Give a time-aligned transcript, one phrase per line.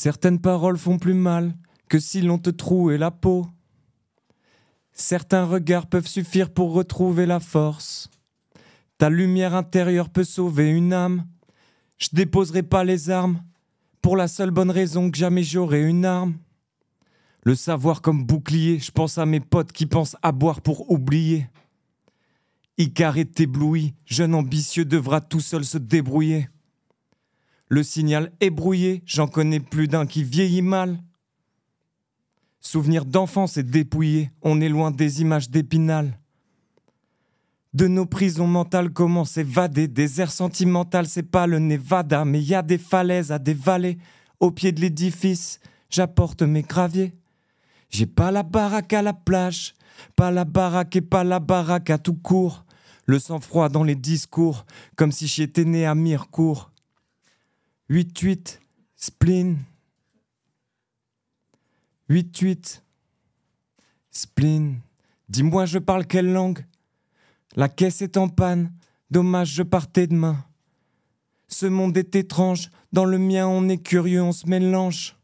[0.00, 1.56] Certaines paroles font plus mal
[1.88, 3.48] que si l'on te trouait la peau.
[4.92, 8.08] Certains regards peuvent suffire pour retrouver la force.
[8.96, 11.26] Ta lumière intérieure peut sauver une âme.
[11.96, 13.42] Je déposerai pas les armes
[14.00, 16.38] pour la seule bonne raison que jamais j'aurai une arme.
[17.42, 21.48] Le savoir comme bouclier, je pense à mes potes qui pensent à boire pour oublier.
[22.76, 26.48] Icar est ébloui, jeune ambitieux devra tout seul se débrouiller.
[27.68, 30.98] Le signal est brouillé, j'en connais plus d'un qui vieillit mal.
[32.60, 36.18] Souvenir d'enfance est dépouillé, on est loin des images d'épinal.
[37.74, 42.54] De nos prisons mentales, comment s'évader Des airs sentimentales, c'est pas le Nevada, mais y
[42.54, 43.98] a des falaises à des vallées.
[44.40, 45.60] Au pied de l'édifice,
[45.90, 47.14] j'apporte mes graviers.
[47.90, 49.74] J'ai pas la baraque à la plage,
[50.16, 52.64] pas la baraque et pas la baraque à tout court.
[53.04, 54.64] Le sang-froid dans les discours,
[54.96, 56.72] comme si j'étais né à Mirecourt.
[57.90, 58.58] 8-8,
[58.96, 59.56] spleen.
[62.10, 62.82] 8-8,
[64.10, 64.80] spleen.
[65.30, 66.66] Dis-moi, je parle quelle langue?
[67.56, 68.74] La caisse est en panne,
[69.10, 70.44] dommage, je partais demain.
[71.48, 75.16] Ce monde est étrange, dans le mien on est curieux, on se mélange.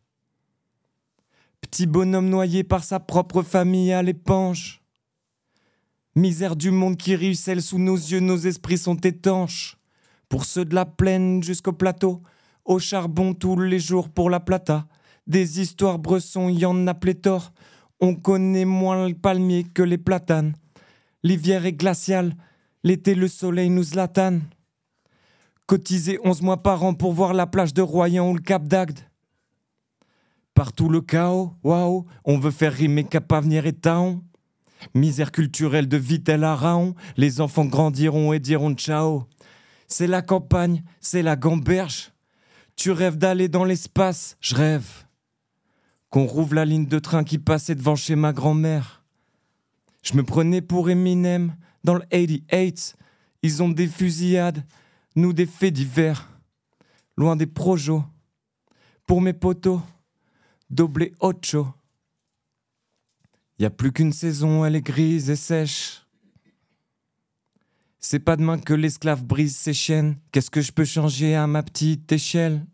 [1.60, 4.82] Petit bonhomme noyé par sa propre famille à l'épanche.
[6.16, 9.76] Misère du monde qui ruisselle sous nos yeux, nos esprits sont étanches.
[10.30, 12.22] Pour ceux de la plaine jusqu'au plateau,
[12.64, 14.86] au charbon tous les jours pour la plata.
[15.26, 17.52] Des histoires bressons, y en a pléthore.
[18.00, 20.54] On connaît moins le palmier que les platanes.
[21.22, 22.34] L'hiver est glacial,
[22.82, 24.42] l'été le soleil nous latane.
[25.66, 29.00] Cotiser onze mois par an pour voir la plage de Royan ou le Cap d'Agde.
[30.52, 34.22] Partout le chaos, waouh, on veut faire rimer Cap Avenir et Taon.
[34.94, 39.24] Misère culturelle de Vitel Raon, les enfants grandiront et diront ciao.
[39.88, 42.13] C'est la campagne, c'est la gamberge.
[42.76, 45.06] Tu rêves d'aller dans l'espace, je rêve.
[46.10, 49.04] Qu'on rouvre la ligne de train qui passait devant chez ma grand-mère.
[50.02, 52.96] Je me prenais pour Eminem dans le 88.
[53.42, 54.64] Ils ont des fusillades,
[55.16, 56.28] nous des faits divers.
[57.16, 58.04] Loin des projos.
[59.06, 59.80] Pour mes potos,
[60.70, 61.68] doblé ocho.
[63.58, 66.03] Y a plus qu'une saison, elle est grise et sèche.
[68.06, 70.16] C'est pas demain que l'esclave brise ses chaînes.
[70.30, 72.66] Qu'est-ce que je peux changer à ma petite échelle?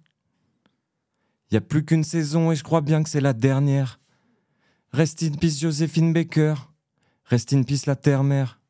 [1.53, 4.01] Y a plus qu'une saison et je crois bien que c'est la dernière.
[4.91, 6.55] Reste in peace Joséphine Baker.
[7.27, 8.61] Reste in peace la terre-mère.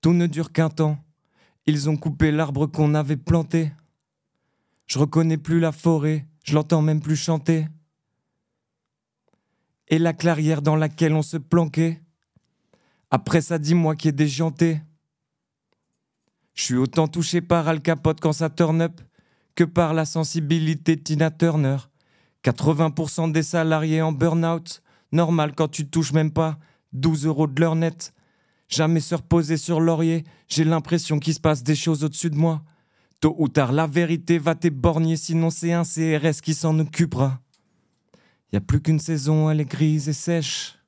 [0.00, 0.96] Tout ne dure qu'un temps.
[1.66, 3.70] Ils ont coupé l'arbre qu'on avait planté.
[4.86, 7.68] Je reconnais plus la forêt, je l'entends même plus chanter.
[9.88, 12.00] Et la clairière dans laquelle on se planquait.
[13.10, 14.80] Après ça, dis-moi qui est déjanté.
[16.60, 19.00] Je suis autant touché par Al Capote quand ça turn up
[19.54, 21.78] que par la sensibilité de Tina Turner.
[22.44, 26.58] 80% des salariés en burn-out, normal quand tu touches même pas
[26.92, 28.12] 12 euros de leur net.
[28.68, 32.62] Jamais se reposer sur laurier, j'ai l'impression qu'il se passe des choses au-dessus de moi.
[33.22, 37.40] Tôt ou tard, la vérité va t'éborgner, sinon c'est un CRS qui s'en occupera.
[38.52, 40.79] Y a plus qu'une saison, elle est grise et sèche.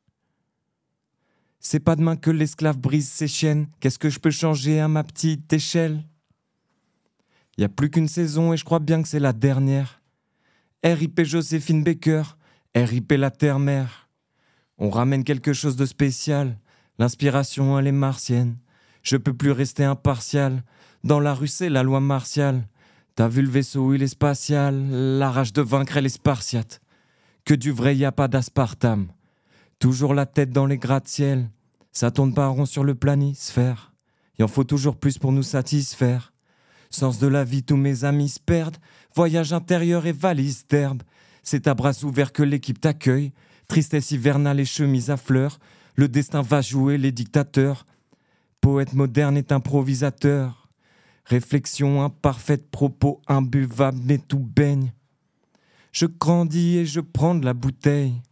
[1.65, 3.69] C'est pas demain que l'esclave brise ses chaînes.
[3.79, 6.03] Qu'est-ce que je peux changer à ma petite échelle?
[7.57, 10.03] Y a plus qu'une saison et je crois bien que c'est la dernière.
[10.85, 12.25] RIP Joséphine Baker,
[12.75, 14.09] RIP la terre-mère.
[14.79, 16.59] On ramène quelque chose de spécial.
[16.99, 18.57] L'inspiration, elle est martienne.
[19.05, 20.65] Je peux plus rester impartial.
[21.05, 22.67] Dans la rue, c'est la loi martiale.
[23.15, 24.91] T'as vu le vaisseau, il est spatial.
[24.91, 26.81] La rage de vaincre, elle est spartiate.
[27.45, 29.13] Que du vrai, y a pas d'aspartame.
[29.83, 31.51] Toujours la tête dans les gratte-ciel.
[31.91, 33.93] Ça tourne pas rond sur le planisphère.
[34.39, 36.33] Il en faut toujours plus pour nous satisfaire.
[36.89, 38.77] Sens de la vie, tous mes amis se perdent.
[39.17, 41.03] Voyage intérieur et valise d'herbe.
[41.43, 43.33] C'est à bras ouverts que l'équipe t'accueille.
[43.67, 45.59] Tristesse hivernale et chemise à fleurs.
[45.97, 47.85] Le destin va jouer les dictateurs.
[48.61, 50.69] Poète moderne et improvisateur.
[51.25, 54.93] Réflexion imparfaite, propos imbuvable, mais tout baigne.
[55.91, 58.23] Je grandis et je prends de la bouteille.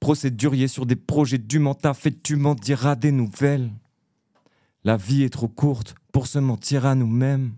[0.00, 3.70] Procédurier sur des projets du mental, fait tu m'en diras des nouvelles?
[4.82, 7.52] La vie est trop courte pour se mentir à nous-mêmes.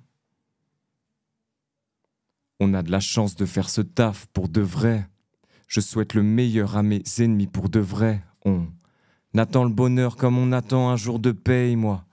[2.58, 5.08] On a de la chance de faire ce taf pour de vrai.
[5.68, 8.22] Je souhaite le meilleur à mes ennemis pour de vrai.
[8.44, 8.66] On
[9.36, 12.04] attend le bonheur comme on attend un jour de paix, moi.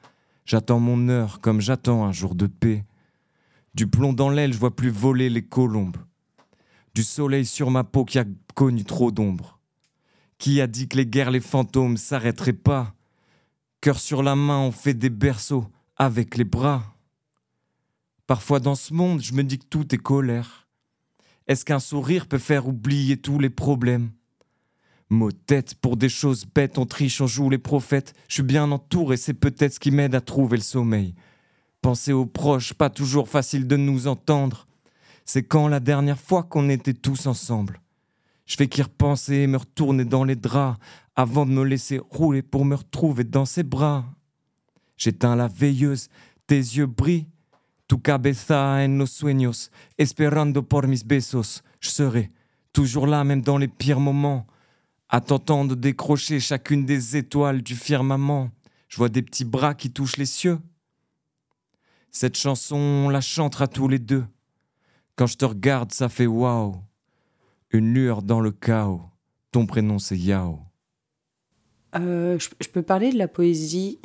[0.46, 2.86] J'attends mon heure comme j'attends un jour de paix.
[3.74, 5.98] Du plomb dans l'aile, je vois plus voler les colombes.
[6.94, 9.59] Du soleil sur ma peau qui a connu trop d'ombre.
[10.40, 12.96] Qui a dit que les guerres, les fantômes s'arrêteraient pas?
[13.82, 16.96] Cœur sur la main, on fait des berceaux avec les bras.
[18.26, 20.70] Parfois dans ce monde, je me dis que tout est colère.
[21.48, 24.12] Est-ce qu'un sourire peut faire oublier tous les problèmes?
[25.10, 28.14] Mots tête pour des choses bêtes, on triche, on joue les prophètes.
[28.30, 31.16] Je suis bien entouré, c'est peut-être ce qui m'aide à trouver le sommeil.
[31.82, 34.68] Penser aux proches, pas toujours facile de nous entendre.
[35.26, 37.82] C'est quand la dernière fois qu'on était tous ensemble?
[38.50, 40.80] Je fais qu'y repenser me retourner dans les draps
[41.16, 44.04] avant de me laisser rouler pour me retrouver dans ses bras.
[44.98, 46.10] J'éteins la veilleuse,
[46.48, 47.28] tes yeux brillent.
[47.88, 51.62] Tu cabeza en los sueños, esperando por mis besos.
[51.80, 52.30] Je serai
[52.74, 54.46] toujours là, même dans les pires moments
[55.10, 58.52] à t'entendre décrocher chacune des étoiles du firmament.
[58.88, 60.60] Je vois des petits bras qui touchent les cieux.
[62.12, 64.26] Cette chanson, on la chantera tous les deux.
[65.16, 66.82] Quand je te regarde, ça fait waouh.
[67.72, 69.02] Une lueur dans le chaos.
[69.52, 70.60] Ton prénom, c'est Yao.
[71.96, 74.00] Euh, je, peux parler de la poésie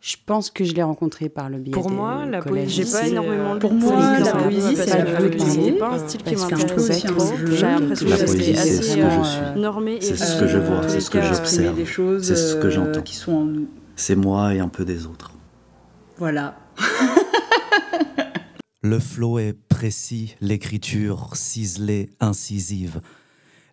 [0.00, 3.08] je pense que je l'ai rencontré par le biais Pour moi, la poésie, j'ai pas
[3.08, 7.32] énormément de Pour moi, la poésie, c'est pas un style qui m'intéresse trop.
[7.50, 9.02] J'ai l'impression que c'est assez
[9.56, 9.98] normé.
[10.00, 13.02] C'est ce que je vois, c'est ce que j'observe, c'est ce que j'entends.
[13.02, 13.68] qui sont en nous.
[13.96, 15.32] C'est moi et un peu des autres.
[16.18, 16.54] Voilà.
[18.88, 23.00] Le flow est précis, l'écriture ciselée, incisive.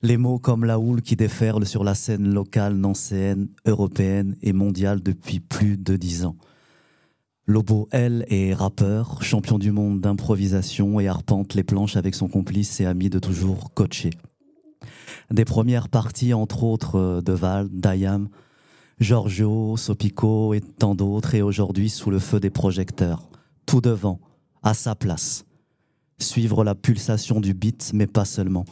[0.02, 5.04] Les mots comme la houle qui déferle sur la scène locale, nancéenne, européenne et mondiale
[5.04, 6.36] depuis plus de dix ans.
[7.46, 12.82] Lobo, elle, est rappeur, champion du monde d'improvisation et arpente les planches avec son complice
[12.82, 14.10] et ami de toujours, Coaché.
[15.30, 18.30] Des premières parties, entre autres, de Val, Dayam,
[19.00, 23.30] Giorgio, Sopico et tant d'autres, et aujourd'hui sous le feu des projecteurs,
[23.68, 24.20] tout devant,
[24.64, 25.46] à sa place.
[26.20, 28.66] Suivre la pulsation du beat, mais pas seulement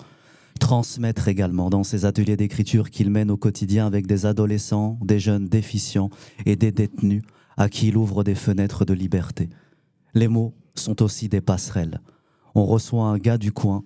[0.62, 5.48] transmettre également dans ses ateliers d'écriture qu'il mène au quotidien avec des adolescents, des jeunes
[5.48, 6.12] déficients
[6.46, 7.24] et des détenus
[7.58, 9.50] à qui il ouvre des fenêtres de liberté.
[10.14, 12.00] Les mots sont aussi des passerelles.
[12.54, 13.84] On reçoit un gars du coin,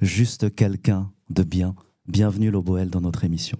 [0.00, 1.74] juste quelqu'un de bien.
[2.06, 3.58] Bienvenue Loboel dans notre émission.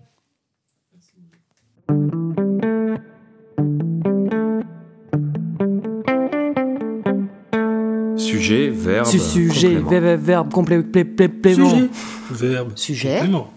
[8.16, 9.06] Sujet, verbe.
[9.06, 10.16] Sujet, complément.
[10.18, 10.82] verbe, complément.
[10.90, 11.90] Sujet,
[12.30, 12.72] verbe.
[12.76, 13.50] Sujet, complément.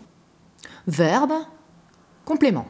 [0.87, 1.31] verbe,
[2.25, 2.65] complément.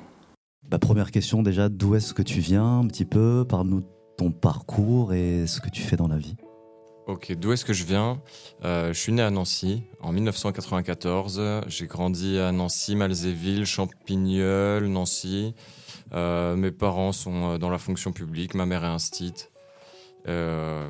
[0.70, 3.46] Bah, première question déjà, d'où est-ce que tu viens un petit peu?
[3.48, 3.86] Parle-nous de
[4.18, 6.36] ton parcours et ce que tu fais dans la vie.
[7.08, 8.20] Ok, d'où est-ce que je viens?
[8.64, 11.40] Euh, Je suis né à Nancy en 1994.
[11.68, 15.54] J'ai grandi à Nancy, Malzéville, Champignol, Nancy.
[16.14, 18.56] Euh, mes parents sont euh, dans la fonction publique.
[18.56, 19.52] Ma mère est instite.
[20.28, 20.88] Euh,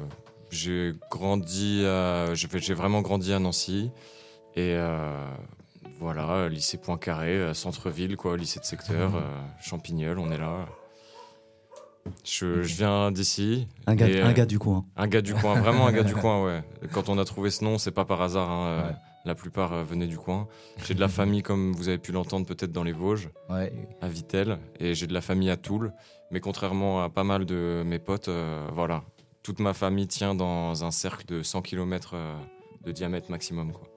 [0.51, 1.83] j'ai grandi,
[2.33, 3.91] j'ai vraiment grandi à Nancy
[4.55, 5.27] et euh,
[5.99, 9.23] voilà, lycée Poincaré, euh, centre-ville, quoi, lycée de secteur, mmh.
[9.61, 10.65] Champignol, on est là.
[12.23, 13.67] Je, je viens d'ici.
[13.87, 14.85] Un, gars, un gars du coin.
[14.95, 16.63] Un gars du coin, vraiment un gars du coin, ouais.
[16.93, 18.49] Quand on a trouvé ce nom, c'est pas par hasard.
[18.49, 18.95] Hein,
[19.25, 20.47] La plupart venaient du coin.
[20.85, 23.73] J'ai de la famille, comme vous avez pu l'entendre peut-être dans les Vosges, ouais.
[24.01, 25.91] à Vitel, et j'ai de la famille à Toul.
[26.31, 28.29] Mais contrairement à pas mal de mes potes,
[28.71, 29.03] voilà,
[29.45, 32.35] toute ma famille tient dans un cercle de 100 km euh,
[32.83, 33.73] de diamètre maximum.
[33.73, 33.87] Quoi.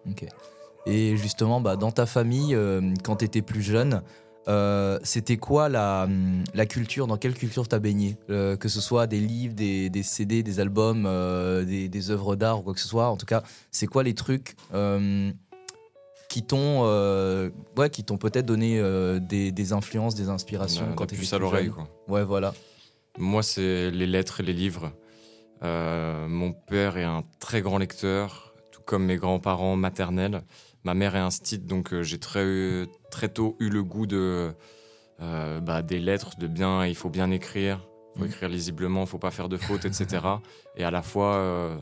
[0.85, 4.03] Et justement, bah, dans ta famille, euh, quand tu étais plus jeune,
[4.47, 6.07] euh, c'était quoi la,
[6.53, 10.43] la, culture Dans quelle culture t'as baigné Que ce soit des livres, des, des CD,
[10.43, 11.05] des albums,
[11.65, 13.09] des, des, œuvres d'art ou quoi que ce soit.
[13.09, 14.55] En tout cas, c'est quoi les trucs
[16.29, 16.83] qui t'ont
[17.79, 18.83] ouais, qui t'ont peut-être donné
[19.21, 21.89] des, des, influences, des inspirations la, quand tu plus à l'oreille quoi.
[22.07, 22.53] Ouais, voilà.
[23.19, 24.93] Moi, c'est les lettres et les livres.
[25.63, 30.43] Euh, mon père est un très grand lecteur, tout comme mes grands-parents maternels.
[30.85, 34.53] Ma mère est un stit, donc euh, j'ai très, très tôt eu le goût de,
[35.21, 38.29] euh, bah, des lettres, de bien, il faut bien écrire, il faut mmh.
[38.29, 40.25] écrire lisiblement, il faut pas faire de fautes, etc.
[40.77, 41.77] Et à la fois,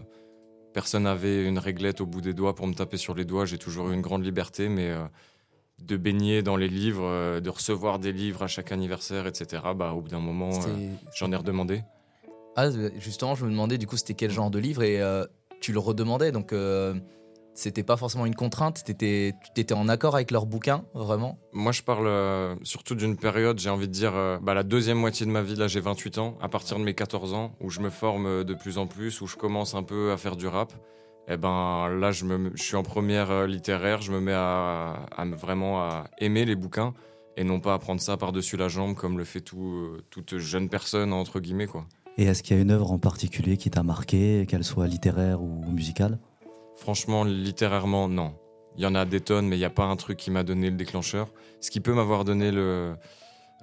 [0.73, 3.45] personne n'avait une réglette au bout des doigts pour me taper sur les doigts.
[3.45, 4.95] J'ai toujours eu une grande liberté, mais
[5.79, 9.63] de baigner dans les livres, de recevoir des livres à chaque anniversaire, etc.
[9.77, 10.51] Bah, au bout d'un moment,
[11.15, 11.83] j'en ai redemandé.
[12.59, 15.27] Ah, justement, je me demandais du coup c'était quel genre de livre et euh,
[15.61, 16.95] tu le redemandais donc euh,
[17.53, 21.39] c'était pas forcément une contrainte, tu étais en accord avec leurs bouquins, vraiment?
[21.53, 25.27] Moi je parle euh, surtout d'une période, j'ai envie de dire bah, la deuxième moitié
[25.27, 27.81] de ma vie, là j'ai 28 ans, à partir de mes 14 ans, où je
[27.81, 30.73] me forme de plus en plus, où je commence un peu à faire du rap.
[31.29, 35.07] Et eh ben là je, me, je suis en première littéraire, je me mets à,
[35.15, 36.95] à, vraiment à aimer les bouquins
[37.37, 40.69] et non pas à prendre ça par-dessus la jambe comme le fait tout, toute jeune
[40.71, 41.85] personne entre guillemets quoi.
[42.19, 45.43] Et est-ce qu'il y a une œuvre en particulier qui t'a marqué, qu'elle soit littéraire
[45.43, 46.19] ou musicale?
[46.77, 48.35] Franchement, littérairement, non.
[48.77, 50.43] Il y en a des tonnes, mais il n'y a pas un truc qui m'a
[50.43, 51.33] donné le déclencheur.
[51.61, 52.95] Ce qui peut m'avoir donné le,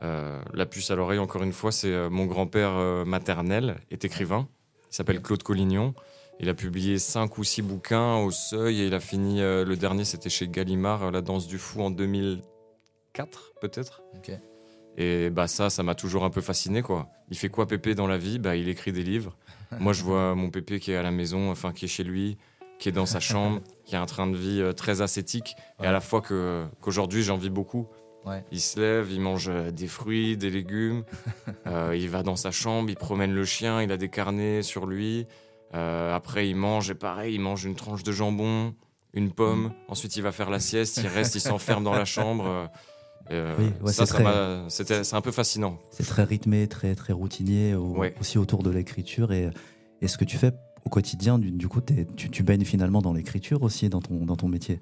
[0.04, 4.06] euh, la puce à l'oreille, encore une fois, c'est euh, mon grand-père euh, maternel est
[4.06, 4.48] écrivain.
[4.92, 5.94] Il s'appelle Claude Collignon.
[6.40, 9.40] Il a publié cinq ou six bouquins au seuil et il a fini.
[9.40, 14.02] le dernier, c'était chez Gallimard, La danse du fou en 2004, peut-être.
[14.98, 17.10] Et bah ça, ça m'a toujours un peu fasciné quoi.
[17.30, 18.40] Il fait quoi Pépé dans la vie?
[18.40, 19.36] Bah il écrit des livres.
[19.80, 22.38] Moi je vois mon Pépé qui est à la maison, enfin qui est chez lui,
[22.80, 25.88] qui est dans sa chambre, qui a un train de vie euh, très ascétique et
[25.88, 27.88] à la fois que qu'aujourd'hui j'en vis beaucoup.
[28.54, 31.04] Il se lève, il mange euh, des fruits, des légumes,
[31.68, 34.86] euh, il va dans sa chambre, il promène le chien, il a des carnets sur
[34.86, 35.28] lui.
[35.74, 38.76] après il mange et pareil, il mange une tranche de jambon,
[39.14, 39.66] une pomme.
[39.66, 39.74] Mm.
[39.90, 42.70] Ensuite il va faire la sieste, il reste, il s'enferme dans la chambre.
[43.32, 45.80] Euh, oui, ça, c'est un peu fascinant.
[45.92, 47.76] C'est très rythmé, très, très routinier,
[48.20, 49.32] aussi autour de l'écriture.
[49.32, 49.50] Et,
[50.02, 50.52] et, ce que tu fais
[50.86, 51.82] au quotidien, du, coup,
[52.16, 54.80] tu, tu, baignes finalement dans l'écriture aussi, dans ton, dans ton métier?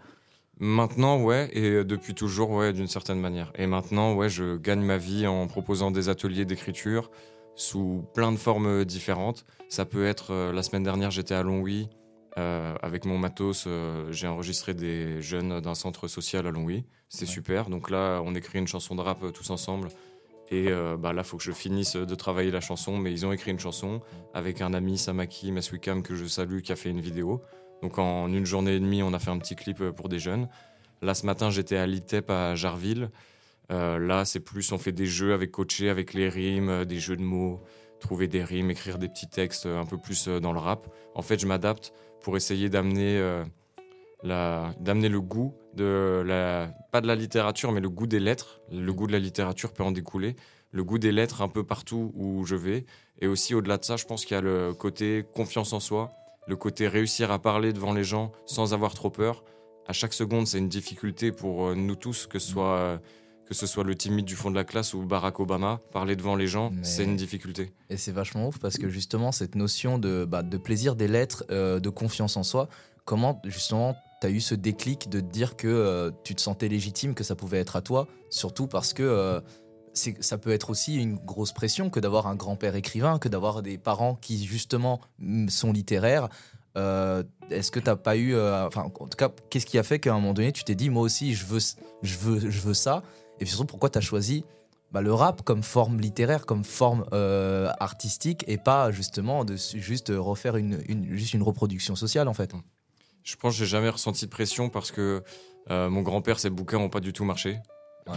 [0.60, 3.51] Maintenant, ouais, et depuis toujours, ouais, d'une certaine manière.
[3.55, 7.10] Et maintenant, ouais, je gagne ma vie en proposant des ateliers d'écriture
[7.55, 9.45] sous plein de formes différentes.
[9.69, 11.89] Ça peut être, euh, la semaine dernière, j'étais à Longwy,
[12.38, 16.85] euh, avec mon matos, euh, j'ai enregistré des jeunes d'un centre social à Longwy.
[17.09, 17.69] C'est super.
[17.69, 19.89] Donc là, on écrit une chanson de rap euh, tous ensemble.
[20.53, 20.69] Et
[21.00, 22.97] bah là, il faut que je finisse de travailler la chanson.
[22.97, 24.01] Mais ils ont écrit une chanson
[24.33, 27.41] avec un ami, Samaki Maswikam, que je salue, qui a fait une vidéo.
[27.81, 30.50] Donc en une journée et demie, on a fait un petit clip pour des jeunes.
[31.01, 33.11] Là, ce matin, j'étais à l'ITEP à Jarville.
[33.69, 37.23] là, c'est plus, on fait des jeux avec coaché, avec les rimes, des jeux de
[37.23, 37.61] mots,
[38.01, 40.93] trouver des rimes, écrire des petits textes un peu plus dans le rap.
[41.15, 43.43] En fait, je m'adapte pour essayer d'amener euh,
[44.23, 48.61] d'amener le goût de la pas de la littérature mais le goût des lettres.
[48.71, 50.35] Le goût de la littérature peut en découler.
[50.71, 52.85] Le goût des lettres un peu partout où je vais.
[53.19, 56.13] Et aussi au-delà de ça je pense qu'il y a le côté confiance en soi
[56.47, 59.43] le côté réussir à parler devant les gens sans avoir trop peur.
[59.87, 62.97] À chaque seconde c'est une difficulté pour euh, nous tous que ce soit euh,
[63.51, 66.38] que ce soit le timide du fond de la classe ou Barack Obama, parler devant
[66.38, 67.74] les gens, c'est une difficulté.
[67.89, 71.43] Et c'est vachement ouf parce que justement, cette notion de, bah, de plaisir des lettres,
[71.51, 72.69] euh, de confiance en soi,
[73.03, 76.69] comment justement tu as eu ce déclic de te dire que euh, tu te sentais
[76.69, 79.41] légitime, que ça pouvait être à toi, surtout parce que euh,
[79.93, 83.77] ça peut être aussi une grosse pression que d'avoir un grand-père écrivain, que d'avoir des
[83.77, 85.01] parents qui justement
[85.50, 86.29] sont littéraires.
[86.77, 90.12] Est-ce que tu n'as pas eu, enfin, en tout cas, qu'est-ce qui a fait qu'à
[90.12, 91.60] un moment donné, tu t'es dit, moi aussi, je veux,
[92.01, 93.03] je veux, je veux ça,
[93.41, 94.45] et surtout, pourquoi tu as choisi
[94.91, 100.12] bah, le rap comme forme littéraire, comme forme euh, artistique, et pas justement de juste
[100.15, 100.81] refaire une,
[101.15, 102.53] juste une reproduction sociale, en fait?
[103.24, 105.24] Je pense que j'ai jamais ressenti de pression parce que
[105.69, 107.60] euh, mon grand-père, ses bouquins n'ont pas du tout marché.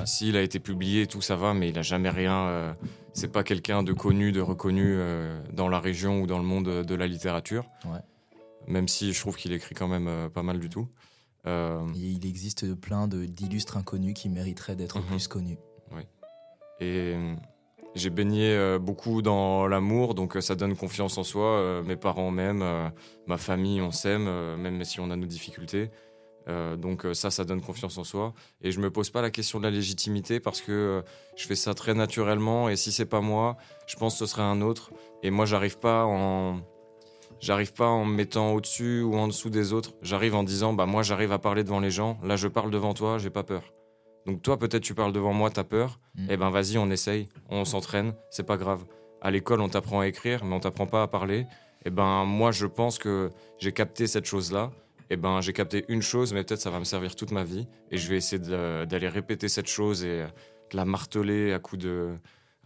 [0.07, 2.49] S'il a été publié, tout ça va, mais il a jamais rien.
[2.49, 2.75] Euh,
[3.13, 4.99] c'est pas quelqu'un de connu, de reconnu
[5.53, 7.65] dans la région ou dans le monde de la littérature.
[8.67, 10.89] Même si je trouve qu'il écrit quand même pas mal du tout.
[11.47, 15.07] Euh, il existe plein d'illustres inconnus qui mériteraient d'être mhm.
[15.07, 15.59] plus connus.
[15.95, 16.03] Oui.
[16.81, 17.35] Et euh,
[17.95, 21.83] j'ai baigné euh, beaucoup dans l'amour, donc ça donne confiance en soi.
[21.85, 22.93] mes parents m'aiment,
[23.27, 24.25] ma famille, on s'aime,
[24.57, 25.91] même si on a nos difficultés.
[26.79, 28.33] donc ça, ça donne confiance en soi.
[28.63, 31.05] Et je me pose pas la question de la légitimité parce que
[31.37, 32.69] je fais ça très naturellement.
[32.69, 34.91] Et si c'est pas moi, je pense que ce serait un autre.
[35.23, 36.61] Et moi, j'arrive pas en
[37.45, 39.93] J'arrive pas en me mettant au-dessus ou en dessous des autres.
[40.01, 42.19] J'arrive en disant, bah moi j'arrive à parler devant les gens.
[42.23, 43.75] Là je parle devant toi, j'ai pas peur.
[44.25, 46.01] Donc toi peut-être tu parles devant moi, t'as peur.
[46.15, 46.27] Mm.
[46.31, 48.87] Eh ben vas-y, on essaye, on s'entraîne, c'est pas grave.
[49.21, 51.45] À l'école on t'apprend à écrire, mais on t'apprend pas à parler.
[51.85, 54.71] Eh ben moi je pense que j'ai capté cette chose-là.
[55.11, 57.69] Eh ben j'ai capté une chose, mais peut-être ça va me servir toute ma vie.
[57.91, 60.25] Et je vais essayer d'aller répéter cette chose et
[60.71, 62.15] de la marteler à coups de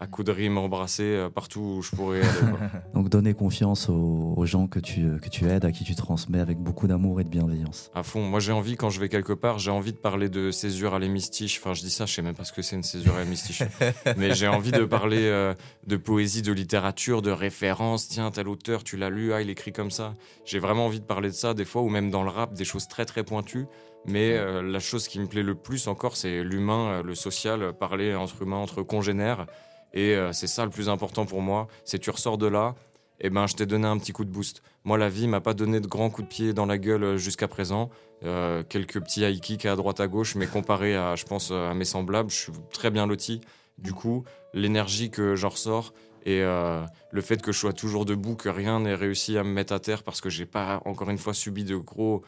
[0.00, 2.52] à coups de rimes embrassés euh, partout où je pourrais aller.
[2.94, 6.58] Donc donner confiance aux, gens que tu, que tu aides, à qui tu transmets avec
[6.58, 7.90] beaucoup d'amour et de bienveillance.
[7.94, 8.22] À fond.
[8.22, 10.98] Moi j'ai envie, quand je vais quelque part, j'ai envie de parler de césure à
[10.98, 11.58] l'hémistiche.
[11.60, 13.62] Enfin je dis ça, je sais même pas ce que c'est une césure à l'hémistiche.
[14.16, 15.54] Mais j'ai envie de parler euh,
[15.86, 18.08] de poésie, de littérature, de référence.
[18.08, 20.14] Tiens, tel auteur, tu l'as lu, ah il écrit comme ça.
[20.44, 22.64] J'ai vraiment envie de parler de ça des fois, ou même dans le rap, des
[22.64, 23.66] choses très très pointues.
[24.06, 28.14] Mais euh, la chose qui me plaît le plus encore, c'est l'humain, le social, parler
[28.14, 29.46] entre humains, entre congénères.
[29.94, 31.68] Et euh, c'est ça le plus important pour moi.
[31.84, 32.74] C'est tu ressors de là,
[33.20, 34.62] et eh ben je t'ai donné un petit coup de boost.
[34.84, 37.16] Moi, la vie m'a pas donné de grands coups de pied dans la gueule euh,
[37.16, 37.90] jusqu'à présent.
[38.24, 41.74] Euh, quelques petits high kicks à droite à gauche, mais comparé à, je pense, à
[41.74, 43.40] mes semblables, je suis très bien loti.
[43.78, 45.92] Du coup, l'énergie que j'en ressors
[46.26, 49.72] et le fait que je sois toujours debout, que rien n'ait réussi à me mettre
[49.72, 52.22] à terre parce que j'ai pas encore une fois subi de gros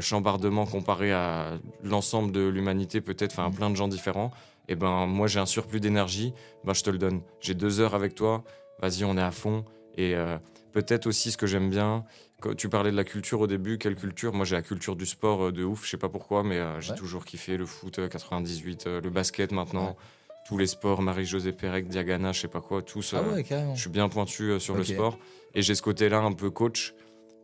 [0.00, 4.32] chambardements comparé à l'ensemble de l'humanité, peut-être, enfin plein de gens différents
[4.68, 6.32] eh ben moi j'ai un surplus d'énergie,
[6.64, 7.22] ben je te le donne.
[7.40, 8.44] J'ai deux heures avec toi,
[8.80, 9.64] vas-y on est à fond.
[9.96, 10.38] Et euh,
[10.72, 12.04] peut-être aussi ce que j'aime bien,
[12.40, 14.32] quand tu parlais de la culture au début, quelle culture?
[14.32, 16.80] Moi j'ai la culture du sport euh, de ouf, je sais pas pourquoi, mais euh,
[16.80, 19.96] j'ai toujours kiffé le foot 98, le basket maintenant.
[20.46, 23.14] Tous les sports, Marie-Josée Pérec, Diagana, je sais pas quoi, tous.
[23.14, 23.44] Ah ouais,
[23.74, 25.18] je suis bien pointu sur le sport.
[25.54, 26.94] Et j'ai ce côté-là un peu coach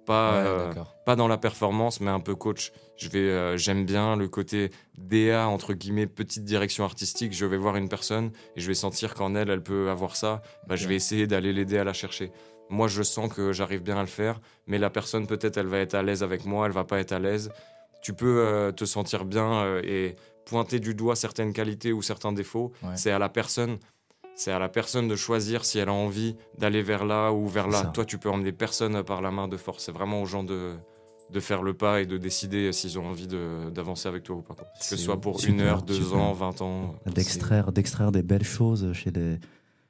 [0.06, 0.70] Pas,
[1.06, 2.73] pas dans la performance, mais un peu coach.
[2.96, 7.32] Je vais, j'aime bien le côté DA entre guillemets petite direction artistique.
[7.32, 10.42] Je vais voir une personne et je vais sentir qu'en elle, elle peut avoir ça.
[10.66, 12.32] Bah, je vais essayer d'aller l'aider à la chercher.
[12.70, 15.78] Moi, je sens que j'arrive bien à le faire, mais la personne, peut-être, elle va
[15.78, 17.50] être à l'aise avec moi, elle va pas être à l'aise.
[18.02, 22.32] Tu peux euh, te sentir bien euh, et pointer du doigt certaines qualités ou certains
[22.32, 22.73] défauts.
[22.96, 23.78] C'est à la personne.
[24.37, 27.69] C'est à la personne de choisir si elle a envie d'aller vers là ou vers
[27.69, 27.85] là.
[27.95, 29.85] Toi, tu peux emmener personne par la main de force.
[29.85, 30.75] C'est vraiment aux gens de,
[31.31, 34.55] de faire le pas et de décider s'ils ont envie d'avancer avec toi ou pas.
[34.55, 36.95] Que ce soit pour une heure, deux ans, vingt ans.
[37.07, 39.38] D'extraire des belles choses chez des,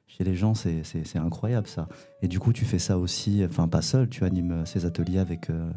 [0.07, 0.83] chez les gens, c'est
[1.15, 1.87] incroyable ça.
[2.21, 5.49] Et du coup, tu fais ça aussi, enfin pas seul, tu animes ces ateliers avec
[5.49, 5.69] euh,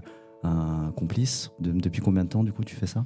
[0.42, 1.50] un complice.
[1.58, 3.04] depuis combien de temps, du coup, tu fais ça?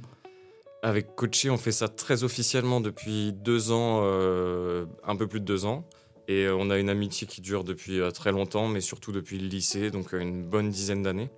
[0.83, 5.45] Avec Coaché, on fait ça très officiellement depuis deux ans, euh, un peu plus de
[5.45, 5.85] deux ans.
[6.27, 9.47] Et euh, on a une amitié qui dure depuis très longtemps, mais surtout depuis le
[9.47, 11.31] lycée, donc une bonne dizaine d'années,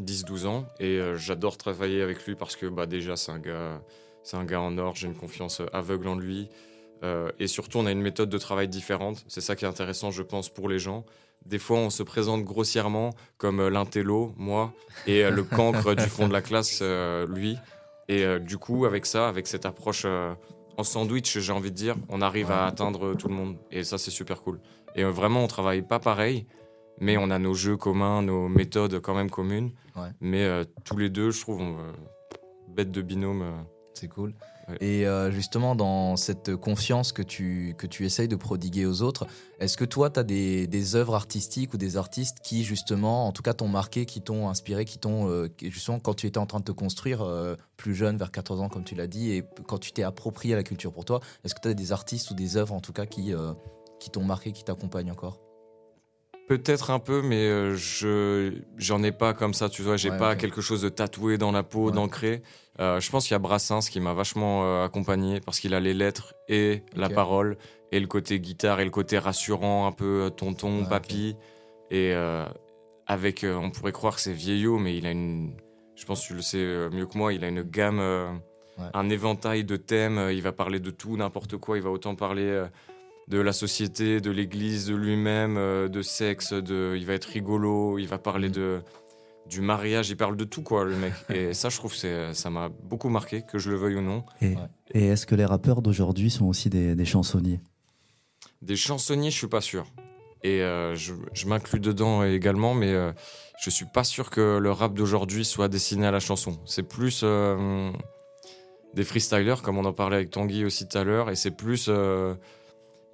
[0.00, 0.66] 10-12 ans.
[0.80, 3.80] Et j'adore travailler avec lui parce que bah, déjà, c'est un, gars,
[4.32, 6.48] un gars en or, j'ai une confiance aveugle en lui.
[7.02, 9.24] Euh, et surtout, on a une méthode de travail différente.
[9.28, 11.04] C'est ça qui est intéressant, je pense, pour les gens.
[11.44, 14.72] Des fois, on se présente grossièrement comme euh, l'intello, moi,
[15.06, 16.82] et euh, le cancre du fond de la classe,
[17.28, 17.56] lui.
[18.08, 20.06] Et du coup, avec ça, avec cette approche
[20.76, 23.56] en sandwich, j'ai envie de dire, on arrive à atteindre tout le monde.
[23.72, 24.60] Et ça, c'est super cool.
[24.94, 26.46] Et vraiment, on travaille pas pareil,
[27.00, 29.72] mais on a nos jeux communs, nos méthodes quand même communes.
[30.20, 30.48] Mais
[30.84, 31.76] tous les deux, je trouve, on,
[32.68, 33.44] bête de binôme.
[33.94, 34.34] c'est cool.
[34.80, 39.26] Et euh, justement, dans cette confiance que tu, que tu essayes de prodiguer aux autres,
[39.60, 43.42] est-ce que toi, tu as des, œuvres artistiques ou des artistes qui, justement, en tout
[43.42, 46.60] cas, t'ont marqué, qui t'ont inspiré, qui t'ont, euh, justement, quand tu étais en train
[46.60, 49.78] de te construire, euh, plus jeune, vers 14 ans, comme tu l'as dit, et quand
[49.78, 52.56] tu t'es approprié la culture pour toi, est-ce que tu as des artistes ou des
[52.56, 53.32] œuvres, en tout cas, qui,
[54.00, 55.45] qui t'ont marqué, qui t'accompagnent encore?
[56.48, 59.96] Peut-être un peu, mais je j'en ai pas comme ça, tu vois.
[59.96, 62.42] J'ai pas quelque chose de tatoué dans la peau, d'ancré.
[62.78, 65.80] Euh, je pense qu'il y a Brassens qui m'a vachement euh, accompagné parce qu'il a
[65.80, 67.56] les lettres et la parole
[67.90, 71.36] et le côté guitare et le côté rassurant, un peu euh, tonton, papy.
[71.90, 72.14] Et
[73.06, 75.56] avec, on pourrait croire que c'est vieillot, mais il a une,
[75.94, 78.00] je pense que tu le sais mieux que moi, il a une gamme,
[78.92, 80.30] un éventail de thèmes.
[80.32, 81.76] il va parler de tout, n'importe quoi.
[81.76, 82.64] Il va autant parler
[83.28, 85.56] de la société, de l'église, de lui-même,
[85.88, 88.82] de sexe, de, il va être rigolo, il va parler de
[89.48, 91.12] du mariage, il parle de tout, quoi, le mec.
[91.30, 94.24] Et ça, je trouve ça m'a beaucoup marqué, que je le veuille ou non.
[94.42, 94.56] Et,
[94.94, 97.60] est-ce que les rappeurs d'aujourd'hui sont aussi des, chansonniers?
[98.62, 99.86] Des chansonniers, je suis pas sûr.
[100.42, 101.12] Et euh, je,
[101.46, 103.12] m'inclus dedans également, mais je euh,
[103.58, 106.58] je suis pas sûr que le rap d'aujourd'hui soit destiné à la chanson.
[106.66, 107.90] C'est plus euh,
[108.94, 111.90] des freestylers, comme on en parlait avec Tanguy aussi tout à l'heure, et c'est plus.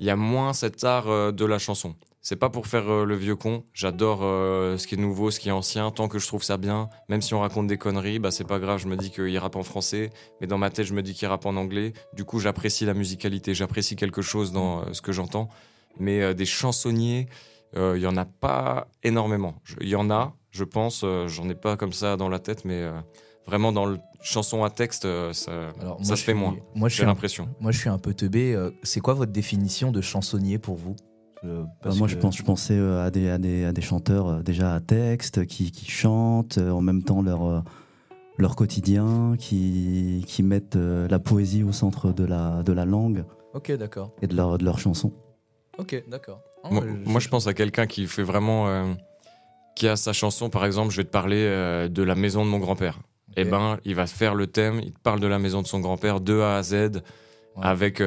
[0.00, 1.94] Il y a moins cet art de la chanson.
[2.24, 3.64] C'est pas pour faire euh, le vieux con.
[3.74, 5.90] J'adore euh, ce qui est nouveau, ce qui est ancien.
[5.90, 8.60] Tant que je trouve ça bien, même si on raconte des conneries, bah c'est pas
[8.60, 8.78] grave.
[8.78, 11.26] Je me dis qu'il rappe en français, mais dans ma tête, je me dis qu'il
[11.26, 11.92] rappe en anglais.
[12.14, 15.48] Du coup, j'apprécie la musicalité, j'apprécie quelque chose dans euh, ce que j'entends.
[15.98, 17.28] Mais des chansonniers,
[17.76, 19.56] il y en a pas énormément.
[19.82, 21.04] Il y en a, je pense.
[21.26, 22.90] j'en ai pas comme ça dans la tête, mais
[23.46, 26.56] vraiment dans le chanson à texte, ça, ça se fait moins.
[26.74, 27.48] Moi, j'ai l'impression.
[27.60, 28.56] Moi, je suis un peu teubé.
[28.82, 30.96] c'est quoi votre définition de chansonnier pour vous?
[31.42, 34.42] Bah, moi, je, pense, je pensais euh, à des, à des, à des chanteurs euh,
[34.42, 37.64] déjà à texte, qui, qui chantent euh, en même temps leur,
[38.38, 43.24] leur quotidien, qui, qui mettent la poésie au centre de la, de la langue.
[43.54, 44.12] Ok, d'accord.
[44.22, 45.12] Et de leur, de leur chanson.
[45.78, 46.40] Ok, d'accord.
[46.62, 47.28] Ah, moi, je...
[47.28, 48.94] pense à quelqu'un qui fait vraiment.
[49.74, 52.58] qui a sa chanson, par exemple, je vais te parler de la maison de mon
[52.58, 53.00] grand-père.
[53.36, 55.66] Et eh ben, il va faire le thème, il te parle de la maison de
[55.66, 57.02] son grand-père de A à Z,
[57.60, 58.00] avec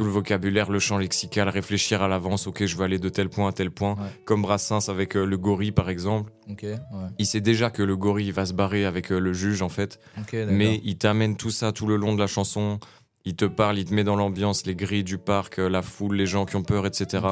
[0.00, 3.28] tout le vocabulaire, le champ lexical, réfléchir à l'avance, ok, je veux aller de tel
[3.28, 6.32] point à tel point, comme Brassens avec euh, le gorille par exemple.
[7.18, 10.00] Il sait déjà que le gorille va se barrer avec euh, le juge en fait,
[10.32, 12.78] mais il t'amène tout ça tout le long de la chanson.
[13.24, 16.16] Il te parle, il te met dans l'ambiance, les grilles du parc, euh, la foule,
[16.16, 17.22] les gens qui ont peur, etc.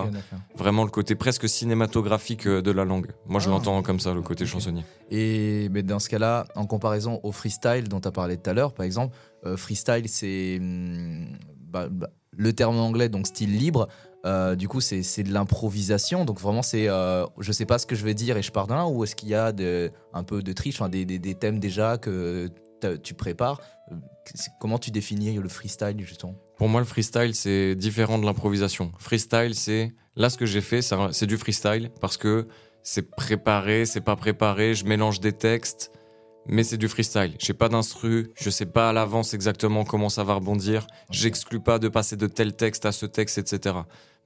[0.55, 3.13] Vraiment le côté presque cinématographique de la langue.
[3.27, 3.53] Moi, je ah.
[3.53, 4.85] l'entends comme ça, le côté chansonnier.
[5.11, 8.53] Et mais dans ce cas-là, en comparaison au freestyle dont tu as parlé tout à
[8.53, 9.17] l'heure, par exemple,
[9.57, 11.37] freestyle, c'est hmm,
[11.71, 13.89] bah, bah, le terme anglais, donc style libre.
[14.27, 16.25] Euh, du coup, c'est de l'improvisation.
[16.25, 18.67] Donc vraiment, c'est euh, je sais pas ce que je vais dire et je pars
[18.67, 21.99] d'un ou est-ce qu'il y a de, un peu de triche, des, des, thèmes déjà
[21.99, 22.49] que
[23.03, 23.61] tu prépares
[24.61, 28.93] Comment tu définis le freestyle justement Pour moi, le freestyle, c'est différent de l'improvisation.
[28.99, 32.49] Freestyle, c'est là ce que j'ai fait, c'est du freestyle parce que
[32.83, 35.93] c'est préparé, c'est pas préparé, je mélange des textes
[36.49, 37.35] mais c'est du freestyle.
[37.39, 40.87] J'ai pas d'instru, je sais pas à l'avance exactement comment ça va rebondir.
[41.11, 43.77] J'exclus pas de passer de tel texte à ce texte, etc.